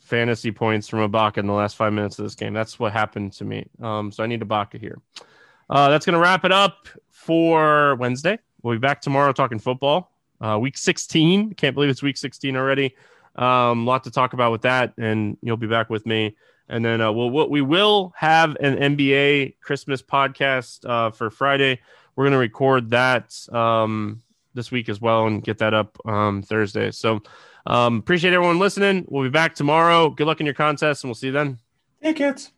[0.00, 2.54] fantasy points from Ibaka in the last five minutes of this game.
[2.54, 3.66] That's what happened to me.
[3.82, 4.98] Um, so I need Ibaka here.
[5.68, 8.38] Uh, that's gonna wrap it up for Wednesday.
[8.62, 10.10] We'll be back tomorrow talking football.
[10.40, 11.54] Uh, week 16.
[11.54, 12.94] Can't believe it's week 16 already.
[13.36, 16.36] Um, lot to talk about with that, and you'll be back with me.
[16.68, 21.80] And then uh, we'll, we will have an NBA Christmas podcast uh, for Friday.
[22.14, 24.22] We're going to record that um,
[24.54, 26.90] this week as well and get that up um, Thursday.
[26.90, 27.22] So
[27.66, 29.04] um, appreciate everyone listening.
[29.08, 30.10] We'll be back tomorrow.
[30.10, 31.58] Good luck in your contest, and we'll see you then.
[32.00, 32.52] Hey, kids.